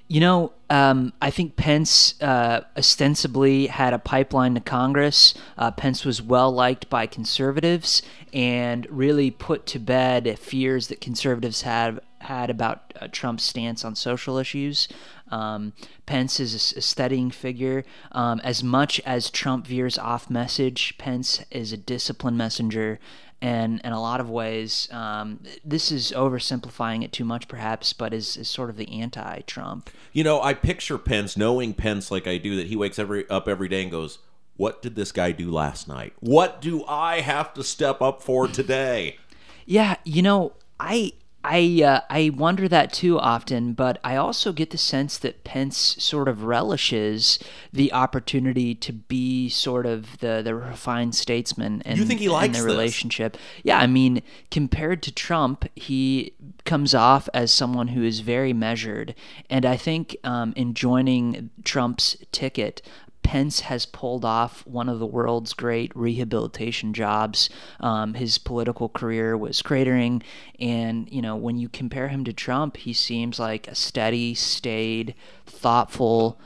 You 0.08 0.18
know, 0.18 0.52
um, 0.68 1.12
I 1.22 1.30
think 1.30 1.54
Pence 1.54 2.20
uh, 2.20 2.62
ostensibly 2.76 3.68
had 3.68 3.92
a 3.94 3.98
pipeline 3.98 4.54
to 4.54 4.60
Congress. 4.60 5.34
Uh, 5.56 5.70
Pence 5.70 6.04
was 6.04 6.20
well 6.20 6.50
liked 6.50 6.90
by 6.90 7.06
conservatives 7.06 8.02
and 8.32 8.88
really 8.90 9.30
put 9.30 9.66
to 9.66 9.78
bed 9.78 10.36
fears 10.38 10.88
that 10.88 11.00
conservatives 11.00 11.62
have 11.62 12.00
had 12.18 12.50
about 12.50 12.92
uh, 13.00 13.06
Trump's 13.12 13.44
stance 13.44 13.84
on 13.84 13.94
social 13.94 14.36
issues. 14.36 14.88
Um, 15.30 15.74
Pence 16.06 16.40
is 16.40 16.54
a, 16.54 16.78
a 16.78 16.82
studying 16.82 17.30
figure. 17.30 17.84
Um, 18.10 18.40
as 18.40 18.64
much 18.64 19.00
as 19.06 19.30
Trump 19.30 19.66
veers 19.66 19.96
off 19.96 20.28
message, 20.28 20.98
Pence 20.98 21.44
is 21.52 21.72
a 21.72 21.76
disciplined 21.76 22.36
messenger 22.36 22.98
and 23.42 23.80
in 23.82 23.92
a 23.92 24.00
lot 24.00 24.20
of 24.20 24.28
ways, 24.28 24.88
um, 24.92 25.40
this 25.64 25.90
is 25.90 26.12
oversimplifying 26.12 27.02
it 27.02 27.12
too 27.12 27.24
much, 27.24 27.48
perhaps, 27.48 27.92
but 27.92 28.12
is, 28.12 28.36
is 28.36 28.48
sort 28.48 28.68
of 28.68 28.76
the 28.76 29.00
anti-Trump. 29.00 29.90
You 30.12 30.24
know, 30.24 30.42
I 30.42 30.54
picture 30.54 30.98
Pence, 30.98 31.36
knowing 31.36 31.72
Pence 31.72 32.10
like 32.10 32.26
I 32.26 32.36
do, 32.36 32.56
that 32.56 32.66
he 32.66 32.76
wakes 32.76 32.98
every 32.98 33.28
up 33.30 33.48
every 33.48 33.68
day 33.68 33.82
and 33.82 33.90
goes, 33.90 34.18
"What 34.56 34.82
did 34.82 34.94
this 34.94 35.12
guy 35.12 35.32
do 35.32 35.50
last 35.50 35.88
night? 35.88 36.12
What 36.20 36.60
do 36.60 36.84
I 36.86 37.20
have 37.20 37.54
to 37.54 37.64
step 37.64 38.02
up 38.02 38.22
for 38.22 38.46
today?" 38.46 39.16
Yeah, 39.64 39.96
you 40.04 40.20
know, 40.20 40.52
I 40.78 41.12
I 41.42 41.82
uh, 41.82 42.00
I 42.10 42.30
wonder 42.34 42.68
that 42.68 42.92
too 42.92 43.18
often, 43.18 43.72
but 43.72 43.98
I 44.04 44.16
also 44.16 44.52
get 44.52 44.70
the 44.70 44.78
sense 44.78 45.16
that 45.18 45.42
Pence 45.42 45.96
sort 45.98 46.28
of 46.28 46.44
relishes 46.44 47.38
the 47.72 47.92
opportunity 47.94 48.74
to 48.74 48.92
be 48.92 49.48
sort 49.48 49.86
of 49.86 50.18
the 50.18 50.42
the 50.44 50.54
refined 50.54 51.14
statesman. 51.14 51.80
And, 51.86 51.98
You 51.98 52.04
think 52.04 52.20
he 52.20 52.28
likes 52.28 52.58
the 52.58 52.64
relationship? 52.64 53.38
Yeah, 53.62 53.78
I 53.78 53.86
mean, 53.86 54.22
compared 54.50 55.02
to 55.04 55.12
Trump, 55.12 55.66
he 55.74 56.34
comes 56.66 56.94
off 56.94 57.26
as 57.32 57.50
someone 57.50 57.88
who 57.88 58.02
is 58.02 58.20
very 58.20 58.52
measured, 58.52 59.14
and 59.48 59.64
I 59.64 59.78
think 59.78 60.16
um, 60.24 60.52
in 60.56 60.74
joining 60.74 61.50
Trump's 61.64 62.16
ticket. 62.32 62.82
Pence 63.22 63.60
has 63.60 63.86
pulled 63.86 64.24
off 64.24 64.66
one 64.66 64.88
of 64.88 64.98
the 64.98 65.06
world's 65.06 65.52
great 65.52 65.94
rehabilitation 65.94 66.92
jobs. 66.92 67.48
Um, 67.78 68.14
his 68.14 68.38
political 68.38 68.88
career 68.88 69.36
was 69.36 69.62
cratering, 69.62 70.22
and 70.58 71.08
you 71.10 71.22
know 71.22 71.36
when 71.36 71.58
you 71.58 71.68
compare 71.68 72.08
him 72.08 72.24
to 72.24 72.32
Trump, 72.32 72.78
he 72.78 72.92
seems 72.92 73.38
like 73.38 73.68
a 73.68 73.74
steady, 73.74 74.34
staid, 74.34 75.14
thoughtful 75.46 76.40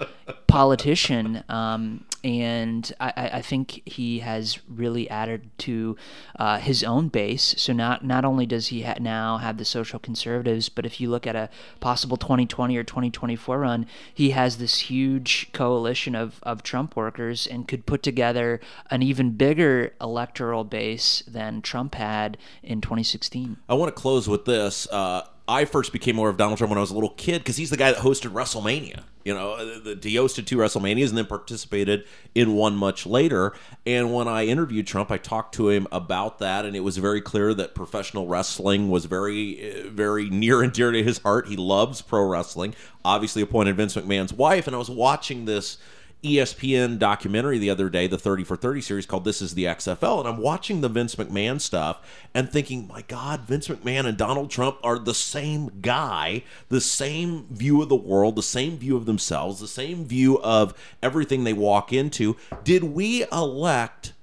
politician. 0.46 1.44
Um, 1.48 2.04
and 2.24 2.90
I, 2.98 3.30
I 3.34 3.42
think 3.42 3.82
he 3.84 4.20
has 4.20 4.58
really 4.66 5.08
added 5.10 5.50
to 5.58 5.96
uh, 6.38 6.58
his 6.58 6.82
own 6.82 7.08
base. 7.08 7.54
So 7.58 7.74
not 7.74 8.04
not 8.04 8.24
only 8.24 8.46
does 8.46 8.68
he 8.68 8.82
ha- 8.82 8.96
now 8.98 9.36
have 9.36 9.58
the 9.58 9.64
social 9.64 9.98
conservatives, 9.98 10.70
but 10.70 10.86
if 10.86 11.00
you 11.00 11.10
look 11.10 11.26
at 11.26 11.36
a 11.36 11.50
possible 11.80 12.16
2020 12.16 12.76
or 12.76 12.82
2024 12.82 13.58
run, 13.58 13.86
he 14.12 14.30
has 14.30 14.56
this 14.56 14.78
huge 14.78 15.52
coalition 15.52 16.14
of, 16.14 16.40
of 16.42 16.62
Trump 16.62 16.96
workers 16.96 17.46
and 17.46 17.68
could 17.68 17.84
put 17.84 18.02
together 18.02 18.58
an 18.90 19.02
even 19.02 19.32
bigger 19.32 19.92
electoral 20.00 20.64
base 20.64 21.22
than 21.28 21.60
Trump 21.60 21.94
had 21.94 22.38
in 22.62 22.80
2016. 22.80 23.58
I 23.68 23.74
want 23.74 23.94
to 23.94 24.00
close 24.00 24.26
with 24.26 24.46
this. 24.46 24.88
Uh, 24.90 25.26
I 25.46 25.66
first 25.66 25.92
became 25.92 26.16
aware 26.16 26.30
of 26.30 26.38
Donald 26.38 26.58
Trump 26.58 26.70
when 26.70 26.78
I 26.78 26.80
was 26.80 26.90
a 26.90 26.94
little 26.94 27.10
kid 27.10 27.38
because 27.38 27.58
he's 27.58 27.70
the 27.70 27.76
guy 27.76 27.92
that 27.92 28.00
hosted 28.00 28.32
WrestleMania. 28.32 29.02
You 29.24 29.34
know, 29.34 29.78
the, 29.80 29.94
the, 29.94 30.08
he 30.08 30.16
hosted 30.16 30.46
two 30.46 30.56
WrestleManias 30.56 31.08
and 31.08 31.18
then 31.18 31.26
participated 31.26 32.04
in 32.34 32.54
one 32.54 32.76
much 32.76 33.06
later. 33.06 33.52
And 33.86 34.12
when 34.12 34.26
I 34.28 34.46
interviewed 34.46 34.86
Trump, 34.86 35.10
I 35.10 35.18
talked 35.18 35.54
to 35.54 35.68
him 35.68 35.86
about 35.92 36.38
that, 36.38 36.64
and 36.64 36.76
it 36.76 36.80
was 36.80 36.96
very 36.98 37.20
clear 37.20 37.54
that 37.54 37.74
professional 37.74 38.26
wrestling 38.26 38.90
was 38.90 39.04
very, 39.06 39.86
uh, 39.86 39.90
very 39.90 40.28
near 40.28 40.62
and 40.62 40.72
dear 40.72 40.92
to 40.92 41.02
his 41.02 41.18
heart. 41.18 41.48
He 41.48 41.56
loves 41.56 42.02
pro 42.02 42.22
wrestling. 42.26 42.74
Obviously, 43.04 43.42
appointed 43.42 43.76
Vince 43.76 43.96
McMahon's 43.96 44.32
wife, 44.32 44.66
and 44.66 44.76
I 44.76 44.78
was 44.78 44.90
watching 44.90 45.44
this 45.44 45.78
ESPN 46.24 46.98
documentary 46.98 47.58
the 47.58 47.68
other 47.70 47.90
day, 47.90 48.06
the 48.06 48.18
30 48.18 48.44
for 48.44 48.56
30 48.56 48.80
series 48.80 49.06
called 49.06 49.24
This 49.24 49.42
is 49.42 49.54
the 49.54 49.64
XFL. 49.64 50.20
And 50.20 50.28
I'm 50.28 50.38
watching 50.38 50.80
the 50.80 50.88
Vince 50.88 51.14
McMahon 51.16 51.60
stuff 51.60 52.00
and 52.32 52.50
thinking, 52.50 52.88
my 52.88 53.02
God, 53.02 53.40
Vince 53.40 53.68
McMahon 53.68 54.06
and 54.06 54.16
Donald 54.16 54.50
Trump 54.50 54.78
are 54.82 54.98
the 54.98 55.14
same 55.14 55.80
guy, 55.82 56.42
the 56.70 56.80
same 56.80 57.46
view 57.50 57.82
of 57.82 57.90
the 57.90 57.94
world, 57.94 58.36
the 58.36 58.42
same 58.42 58.78
view 58.78 58.96
of 58.96 59.04
themselves, 59.04 59.60
the 59.60 59.68
same 59.68 60.06
view 60.06 60.40
of 60.42 60.72
everything 61.02 61.44
they 61.44 61.52
walk 61.52 61.92
into. 61.92 62.36
Did 62.64 62.84
we 62.84 63.24
elect 63.30 64.14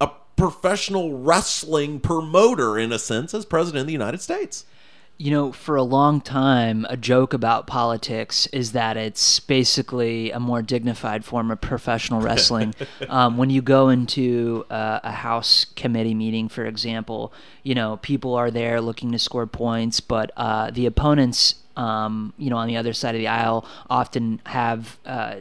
a 0.00 0.10
professional 0.36 1.18
wrestling 1.18 2.00
promoter, 2.00 2.76
in 2.76 2.92
a 2.92 2.98
sense, 2.98 3.32
as 3.32 3.44
president 3.44 3.82
of 3.82 3.86
the 3.86 3.92
United 3.92 4.20
States? 4.20 4.64
You 5.20 5.32
know, 5.32 5.50
for 5.50 5.74
a 5.74 5.82
long 5.82 6.20
time, 6.20 6.86
a 6.88 6.96
joke 6.96 7.34
about 7.34 7.66
politics 7.66 8.46
is 8.52 8.70
that 8.70 8.96
it's 8.96 9.40
basically 9.40 10.30
a 10.30 10.38
more 10.38 10.62
dignified 10.62 11.24
form 11.24 11.50
of 11.50 11.60
professional 11.60 12.20
wrestling. 12.20 12.72
um, 13.08 13.36
when 13.36 13.50
you 13.50 13.60
go 13.60 13.88
into 13.88 14.64
uh, 14.70 15.00
a 15.02 15.10
House 15.10 15.66
committee 15.74 16.14
meeting, 16.14 16.48
for 16.48 16.64
example, 16.64 17.32
you 17.64 17.74
know, 17.74 17.96
people 17.96 18.34
are 18.34 18.52
there 18.52 18.80
looking 18.80 19.10
to 19.10 19.18
score 19.18 19.48
points, 19.48 19.98
but 19.98 20.30
uh, 20.36 20.70
the 20.70 20.86
opponents 20.86 21.56
um, 21.78 22.32
you 22.36 22.50
know, 22.50 22.56
on 22.56 22.66
the 22.66 22.76
other 22.76 22.92
side 22.92 23.14
of 23.14 23.20
the 23.20 23.28
aisle, 23.28 23.64
often 23.88 24.40
have 24.46 24.98
uh, 25.06 25.36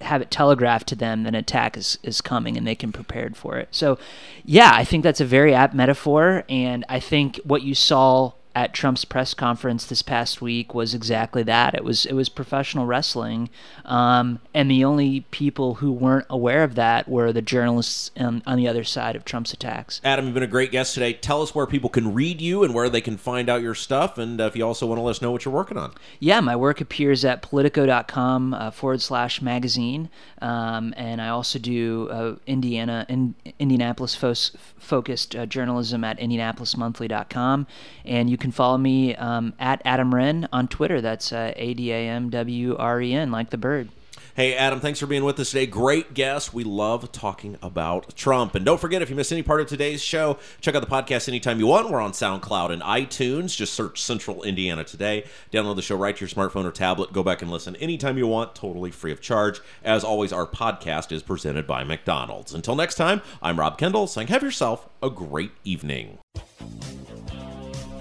have 0.00 0.20
it 0.20 0.32
telegraphed 0.32 0.88
to 0.88 0.96
them 0.96 1.22
that 1.22 1.28
an 1.28 1.34
attack 1.36 1.76
is, 1.76 1.96
is 2.02 2.20
coming 2.20 2.56
and 2.56 2.66
they 2.66 2.74
can 2.74 2.90
prepared 2.90 3.36
for 3.36 3.56
it. 3.56 3.68
So, 3.70 3.96
yeah, 4.44 4.72
I 4.74 4.84
think 4.84 5.04
that's 5.04 5.20
a 5.20 5.24
very 5.24 5.54
apt 5.54 5.74
metaphor, 5.74 6.42
and 6.48 6.84
I 6.88 6.98
think 6.98 7.40
what 7.44 7.62
you 7.62 7.76
saw 7.76 8.32
at 8.56 8.72
Trump's 8.72 9.04
press 9.04 9.34
conference 9.34 9.84
this 9.84 10.00
past 10.00 10.40
week 10.40 10.72
was 10.72 10.94
exactly 10.94 11.42
that. 11.42 11.74
It 11.74 11.84
was 11.84 12.06
it 12.06 12.14
was 12.14 12.30
professional 12.30 12.86
wrestling, 12.86 13.50
um, 13.84 14.40
and 14.54 14.70
the 14.70 14.82
only 14.82 15.20
people 15.30 15.74
who 15.74 15.92
weren't 15.92 16.24
aware 16.30 16.64
of 16.64 16.74
that 16.74 17.06
were 17.06 17.34
the 17.34 17.42
journalists 17.42 18.10
on, 18.16 18.42
on 18.46 18.56
the 18.56 18.66
other 18.66 18.82
side 18.82 19.14
of 19.14 19.26
Trump's 19.26 19.52
attacks. 19.52 20.00
Adam, 20.02 20.24
you've 20.24 20.32
been 20.34 20.42
a 20.42 20.46
great 20.46 20.72
guest 20.72 20.94
today. 20.94 21.12
Tell 21.12 21.42
us 21.42 21.54
where 21.54 21.66
people 21.66 21.90
can 21.90 22.14
read 22.14 22.40
you 22.40 22.64
and 22.64 22.72
where 22.72 22.88
they 22.88 23.02
can 23.02 23.18
find 23.18 23.50
out 23.50 23.60
your 23.60 23.74
stuff, 23.74 24.16
and 24.16 24.40
uh, 24.40 24.44
if 24.44 24.56
you 24.56 24.66
also 24.66 24.86
want 24.86 24.98
to 24.98 25.02
let 25.02 25.10
us 25.10 25.22
know 25.22 25.30
what 25.30 25.44
you're 25.44 25.52
working 25.52 25.76
on. 25.76 25.92
Yeah, 26.18 26.40
my 26.40 26.56
work 26.56 26.80
appears 26.80 27.26
at 27.26 27.42
politico.com 27.42 28.54
uh, 28.54 28.70
forward 28.70 29.02
slash 29.02 29.42
magazine. 29.42 30.08
Um, 30.42 30.92
and 30.96 31.20
I 31.20 31.28
also 31.28 31.58
do 31.58 32.08
uh, 32.10 32.36
Indiana 32.46 33.06
in, 33.08 33.34
Indianapolis 33.58 34.14
fo- 34.14 34.34
focused 34.78 35.34
uh, 35.34 35.46
journalism 35.46 36.04
at 36.04 36.18
indianapolismonthly.com. 36.18 37.66
And 38.04 38.30
you 38.30 38.36
can 38.36 38.45
follow 38.54 38.78
me 38.78 39.14
um, 39.16 39.54
at 39.58 39.82
Adam 39.84 40.14
Wren 40.14 40.48
on 40.52 40.68
Twitter. 40.68 41.00
That's 41.00 41.32
uh, 41.32 41.52
A 41.56 41.74
D 41.74 41.92
A 41.92 42.08
M 42.08 42.30
W 42.30 42.76
R 42.76 43.00
E 43.00 43.12
N, 43.12 43.30
like 43.30 43.50
the 43.50 43.58
bird. 43.58 43.88
Hey, 44.36 44.54
Adam, 44.54 44.80
thanks 44.80 45.00
for 45.00 45.06
being 45.06 45.24
with 45.24 45.40
us 45.40 45.52
today. 45.52 45.64
Great 45.64 46.12
guest. 46.12 46.52
We 46.52 46.62
love 46.62 47.10
talking 47.10 47.56
about 47.62 48.14
Trump. 48.16 48.54
And 48.54 48.66
don't 48.66 48.78
forget, 48.78 49.00
if 49.00 49.08
you 49.08 49.16
missed 49.16 49.32
any 49.32 49.42
part 49.42 49.62
of 49.62 49.66
today's 49.66 50.02
show, 50.02 50.36
check 50.60 50.74
out 50.74 50.80
the 50.80 50.86
podcast 50.86 51.26
anytime 51.26 51.58
you 51.58 51.66
want. 51.66 51.88
We're 51.88 52.02
on 52.02 52.12
SoundCloud 52.12 52.70
and 52.70 52.82
iTunes. 52.82 53.56
Just 53.56 53.72
search 53.72 53.98
Central 53.98 54.42
Indiana 54.42 54.84
Today. 54.84 55.24
Download 55.50 55.76
the 55.76 55.80
show 55.80 55.96
right 55.96 56.14
to 56.14 56.20
your 56.20 56.28
smartphone 56.28 56.66
or 56.66 56.70
tablet. 56.70 57.14
Go 57.14 57.22
back 57.22 57.40
and 57.40 57.50
listen 57.50 57.76
anytime 57.76 58.18
you 58.18 58.26
want, 58.26 58.54
totally 58.54 58.90
free 58.90 59.10
of 59.10 59.22
charge. 59.22 59.62
As 59.82 60.04
always, 60.04 60.34
our 60.34 60.46
podcast 60.46 61.12
is 61.12 61.22
presented 61.22 61.66
by 61.66 61.82
McDonald's. 61.84 62.52
Until 62.52 62.76
next 62.76 62.96
time, 62.96 63.22
I'm 63.40 63.58
Rob 63.58 63.78
Kendall 63.78 64.06
saying 64.06 64.28
have 64.28 64.42
yourself 64.42 64.86
a 65.02 65.08
great 65.08 65.52
evening. 65.64 66.18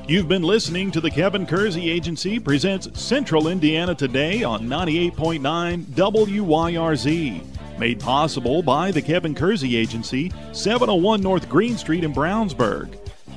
You've 0.08 0.28
been 0.28 0.44
listening 0.44 0.92
to 0.92 1.02
the 1.02 1.10
Kevin 1.10 1.48
Kersey 1.48 1.90
Agency 1.90 2.40
presents 2.40 3.02
Central 3.02 3.48
Indiana 3.48 3.96
Today 3.96 4.44
on 4.44 4.68
98.9 4.68 5.84
WYRZ. 5.84 7.80
Made 7.80 8.00
possible 8.00 8.62
by 8.62 8.92
the 8.92 9.02
Kevin 9.02 9.34
Kersey 9.34 9.76
Agency, 9.76 10.32
701 10.52 11.22
North 11.22 11.50
Green 11.50 11.76
Street 11.76 12.04
in 12.04 12.14
Brownsburg. 12.14 12.96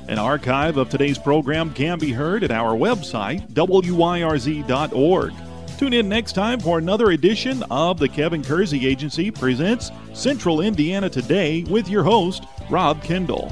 An 0.09 0.19
archive 0.19 0.77
of 0.77 0.89
today's 0.89 1.17
program 1.17 1.73
can 1.73 1.97
be 1.97 2.11
heard 2.11 2.43
at 2.43 2.51
our 2.51 2.77
website, 2.77 3.49
wyrz.org. 3.53 5.33
Tune 5.79 5.93
in 5.93 6.07
next 6.07 6.33
time 6.33 6.59
for 6.59 6.77
another 6.77 7.09
edition 7.09 7.63
of 7.71 7.97
the 7.97 8.07
Kevin 8.07 8.43
Kersey 8.43 8.85
Agency 8.85 9.31
presents 9.31 9.89
Central 10.13 10.61
Indiana 10.61 11.09
Today 11.09 11.63
with 11.63 11.89
your 11.89 12.03
host, 12.03 12.43
Rob 12.69 13.01
Kendall. 13.01 13.51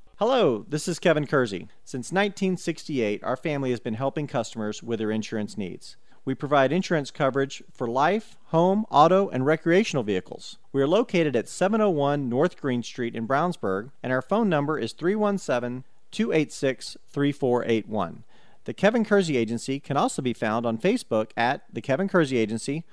Hello, 0.21 0.67
this 0.69 0.87
is 0.87 0.99
Kevin 0.99 1.25
Kersey. 1.25 1.67
Since 1.83 2.11
1968, 2.11 3.23
our 3.23 3.35
family 3.35 3.71
has 3.71 3.79
been 3.79 3.95
helping 3.95 4.27
customers 4.27 4.83
with 4.83 4.99
their 4.99 5.09
insurance 5.09 5.57
needs. 5.57 5.97
We 6.25 6.35
provide 6.35 6.71
insurance 6.71 7.09
coverage 7.09 7.63
for 7.73 7.87
life, 7.87 8.37
home, 8.49 8.85
auto, 8.91 9.29
and 9.29 9.47
recreational 9.47 10.03
vehicles. 10.03 10.59
We 10.71 10.79
are 10.83 10.87
located 10.87 11.35
at 11.35 11.49
701 11.49 12.29
North 12.29 12.61
Green 12.61 12.83
Street 12.83 13.15
in 13.15 13.27
Brownsburg, 13.27 13.89
and 14.03 14.13
our 14.13 14.21
phone 14.21 14.47
number 14.47 14.77
is 14.77 14.93
317 14.93 15.85
286 16.11 16.97
3481. 17.09 18.23
The 18.65 18.75
Kevin 18.75 19.03
Kersey 19.03 19.37
Agency 19.37 19.79
can 19.79 19.97
also 19.97 20.21
be 20.21 20.33
found 20.33 20.67
on 20.67 20.77
Facebook 20.77 21.31
at 21.35 21.63
The 21.73 21.81
Kevin 21.81 22.07
Kersey 22.07 22.37
Agency 22.37 22.83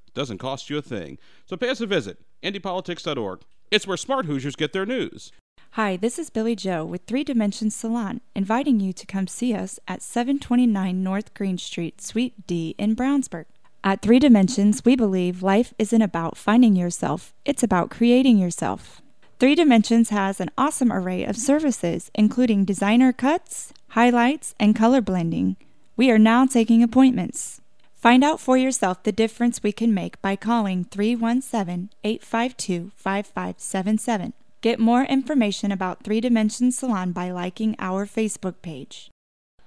doesn't 0.13 0.37
cost 0.37 0.69
you 0.69 0.77
a 0.77 0.81
thing. 0.81 1.17
So 1.45 1.57
pay 1.57 1.69
us 1.69 1.81
a 1.81 1.85
visit, 1.85 2.19
IndyPolitics.org. 2.43 3.41
It's 3.69 3.87
where 3.87 3.97
smart 3.97 4.25
Hoosiers 4.25 4.55
get 4.55 4.73
their 4.73 4.85
news. 4.85 5.31
Hi, 5.75 5.95
this 5.95 6.19
is 6.19 6.29
Billy 6.29 6.53
Joe 6.53 6.83
with 6.83 7.03
Three 7.05 7.23
Dimensions 7.23 7.73
Salon, 7.73 8.19
inviting 8.35 8.81
you 8.81 8.91
to 8.91 9.05
come 9.05 9.27
see 9.27 9.53
us 9.53 9.79
at 9.87 10.01
729 10.01 11.01
North 11.01 11.33
Green 11.33 11.57
Street, 11.57 12.01
Suite 12.01 12.45
D 12.45 12.75
in 12.77 12.93
Brownsburg. 12.93 13.45
At 13.81 14.01
Three 14.01 14.19
Dimensions, 14.19 14.83
we 14.83 14.97
believe 14.97 15.41
life 15.41 15.73
isn't 15.79 16.01
about 16.01 16.35
finding 16.35 16.75
yourself, 16.75 17.33
it's 17.45 17.63
about 17.63 17.89
creating 17.89 18.37
yourself. 18.37 19.01
Three 19.39 19.55
Dimensions 19.55 20.09
has 20.09 20.41
an 20.41 20.51
awesome 20.57 20.91
array 20.91 21.23
of 21.23 21.37
services, 21.37 22.11
including 22.13 22.65
designer 22.65 23.13
cuts, 23.13 23.71
highlights, 23.91 24.53
and 24.59 24.75
color 24.75 24.99
blending. 24.99 25.55
We 25.95 26.11
are 26.11 26.19
now 26.19 26.45
taking 26.45 26.83
appointments. 26.83 27.60
Find 28.01 28.23
out 28.23 28.39
for 28.39 28.57
yourself 28.57 29.03
the 29.03 29.11
difference 29.11 29.61
we 29.61 29.71
can 29.71 29.93
make 29.93 30.19
by 30.23 30.35
calling 30.35 30.85
317 30.85 31.91
852 32.03 32.89
5577. 32.95 34.33
Get 34.61 34.79
more 34.79 35.03
information 35.03 35.71
about 35.71 36.03
Three 36.03 36.19
Dimensions 36.19 36.79
Salon 36.79 37.11
by 37.11 37.29
liking 37.29 37.75
our 37.77 38.07
Facebook 38.07 38.55
page. 38.63 39.11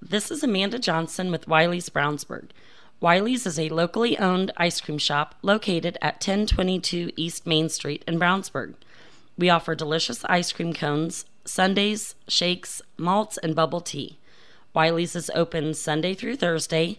This 0.02 0.32
is 0.32 0.42
Amanda 0.42 0.80
Johnson 0.80 1.30
with 1.30 1.46
Wiley's 1.46 1.88
Brownsburg. 1.88 2.50
Wiley's 2.98 3.46
is 3.46 3.56
a 3.56 3.68
locally 3.68 4.18
owned 4.18 4.50
ice 4.56 4.80
cream 4.80 4.98
shop 4.98 5.36
located 5.42 5.96
at 6.02 6.14
1022 6.14 7.12
East 7.14 7.46
Main 7.46 7.68
Street 7.68 8.02
in 8.08 8.18
Brownsburg. 8.18 8.74
We 9.38 9.48
offer 9.48 9.76
delicious 9.76 10.24
ice 10.24 10.50
cream 10.50 10.74
cones, 10.74 11.24
sundaes, 11.44 12.16
shakes, 12.26 12.82
malts, 12.98 13.38
and 13.38 13.54
bubble 13.54 13.80
tea. 13.80 14.18
Wiley's 14.74 15.14
is 15.14 15.30
open 15.36 15.72
Sunday 15.74 16.14
through 16.14 16.34
Thursday, 16.34 16.98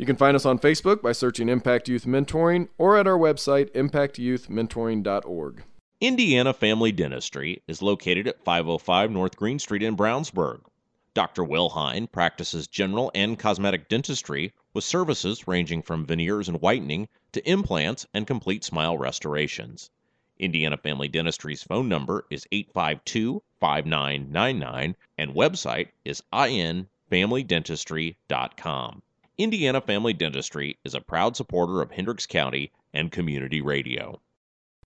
You 0.00 0.06
can 0.06 0.16
find 0.16 0.34
us 0.34 0.46
on 0.46 0.58
Facebook 0.58 1.02
by 1.02 1.12
searching 1.12 1.50
Impact 1.50 1.86
Youth 1.86 2.06
Mentoring 2.06 2.70
or 2.78 2.96
at 2.96 3.06
our 3.06 3.18
website, 3.18 3.70
impactyouthmentoring.org. 3.72 5.62
Indiana 6.00 6.54
Family 6.54 6.90
Dentistry 6.90 7.62
is 7.68 7.82
located 7.82 8.26
at 8.26 8.42
505 8.42 9.10
North 9.10 9.36
Green 9.36 9.58
Street 9.58 9.82
in 9.82 9.98
Brownsburg. 9.98 10.62
Dr. 11.12 11.44
Will 11.44 11.68
Hine 11.68 12.06
practices 12.06 12.66
general 12.66 13.10
and 13.14 13.38
cosmetic 13.38 13.90
dentistry 13.90 14.54
with 14.72 14.84
services 14.84 15.46
ranging 15.46 15.82
from 15.82 16.06
veneers 16.06 16.48
and 16.48 16.62
whitening 16.62 17.06
to 17.32 17.46
implants 17.46 18.06
and 18.14 18.26
complete 18.26 18.64
smile 18.64 18.96
restorations. 18.96 19.90
Indiana 20.38 20.78
Family 20.78 21.10
Dentistry's 21.10 21.62
phone 21.62 21.90
number 21.90 22.24
is 22.30 22.46
852 22.50 23.42
5999 23.60 24.96
and 25.18 25.34
website 25.34 25.88
is 26.06 26.22
infamilydentistry.com. 26.32 29.02
Indiana 29.40 29.80
Family 29.80 30.12
Dentistry 30.12 30.78
is 30.84 30.94
a 30.94 31.00
proud 31.00 31.34
supporter 31.34 31.80
of 31.80 31.92
Hendricks 31.92 32.26
County 32.26 32.72
and 32.92 33.10
community 33.10 33.62
radio. 33.62 34.20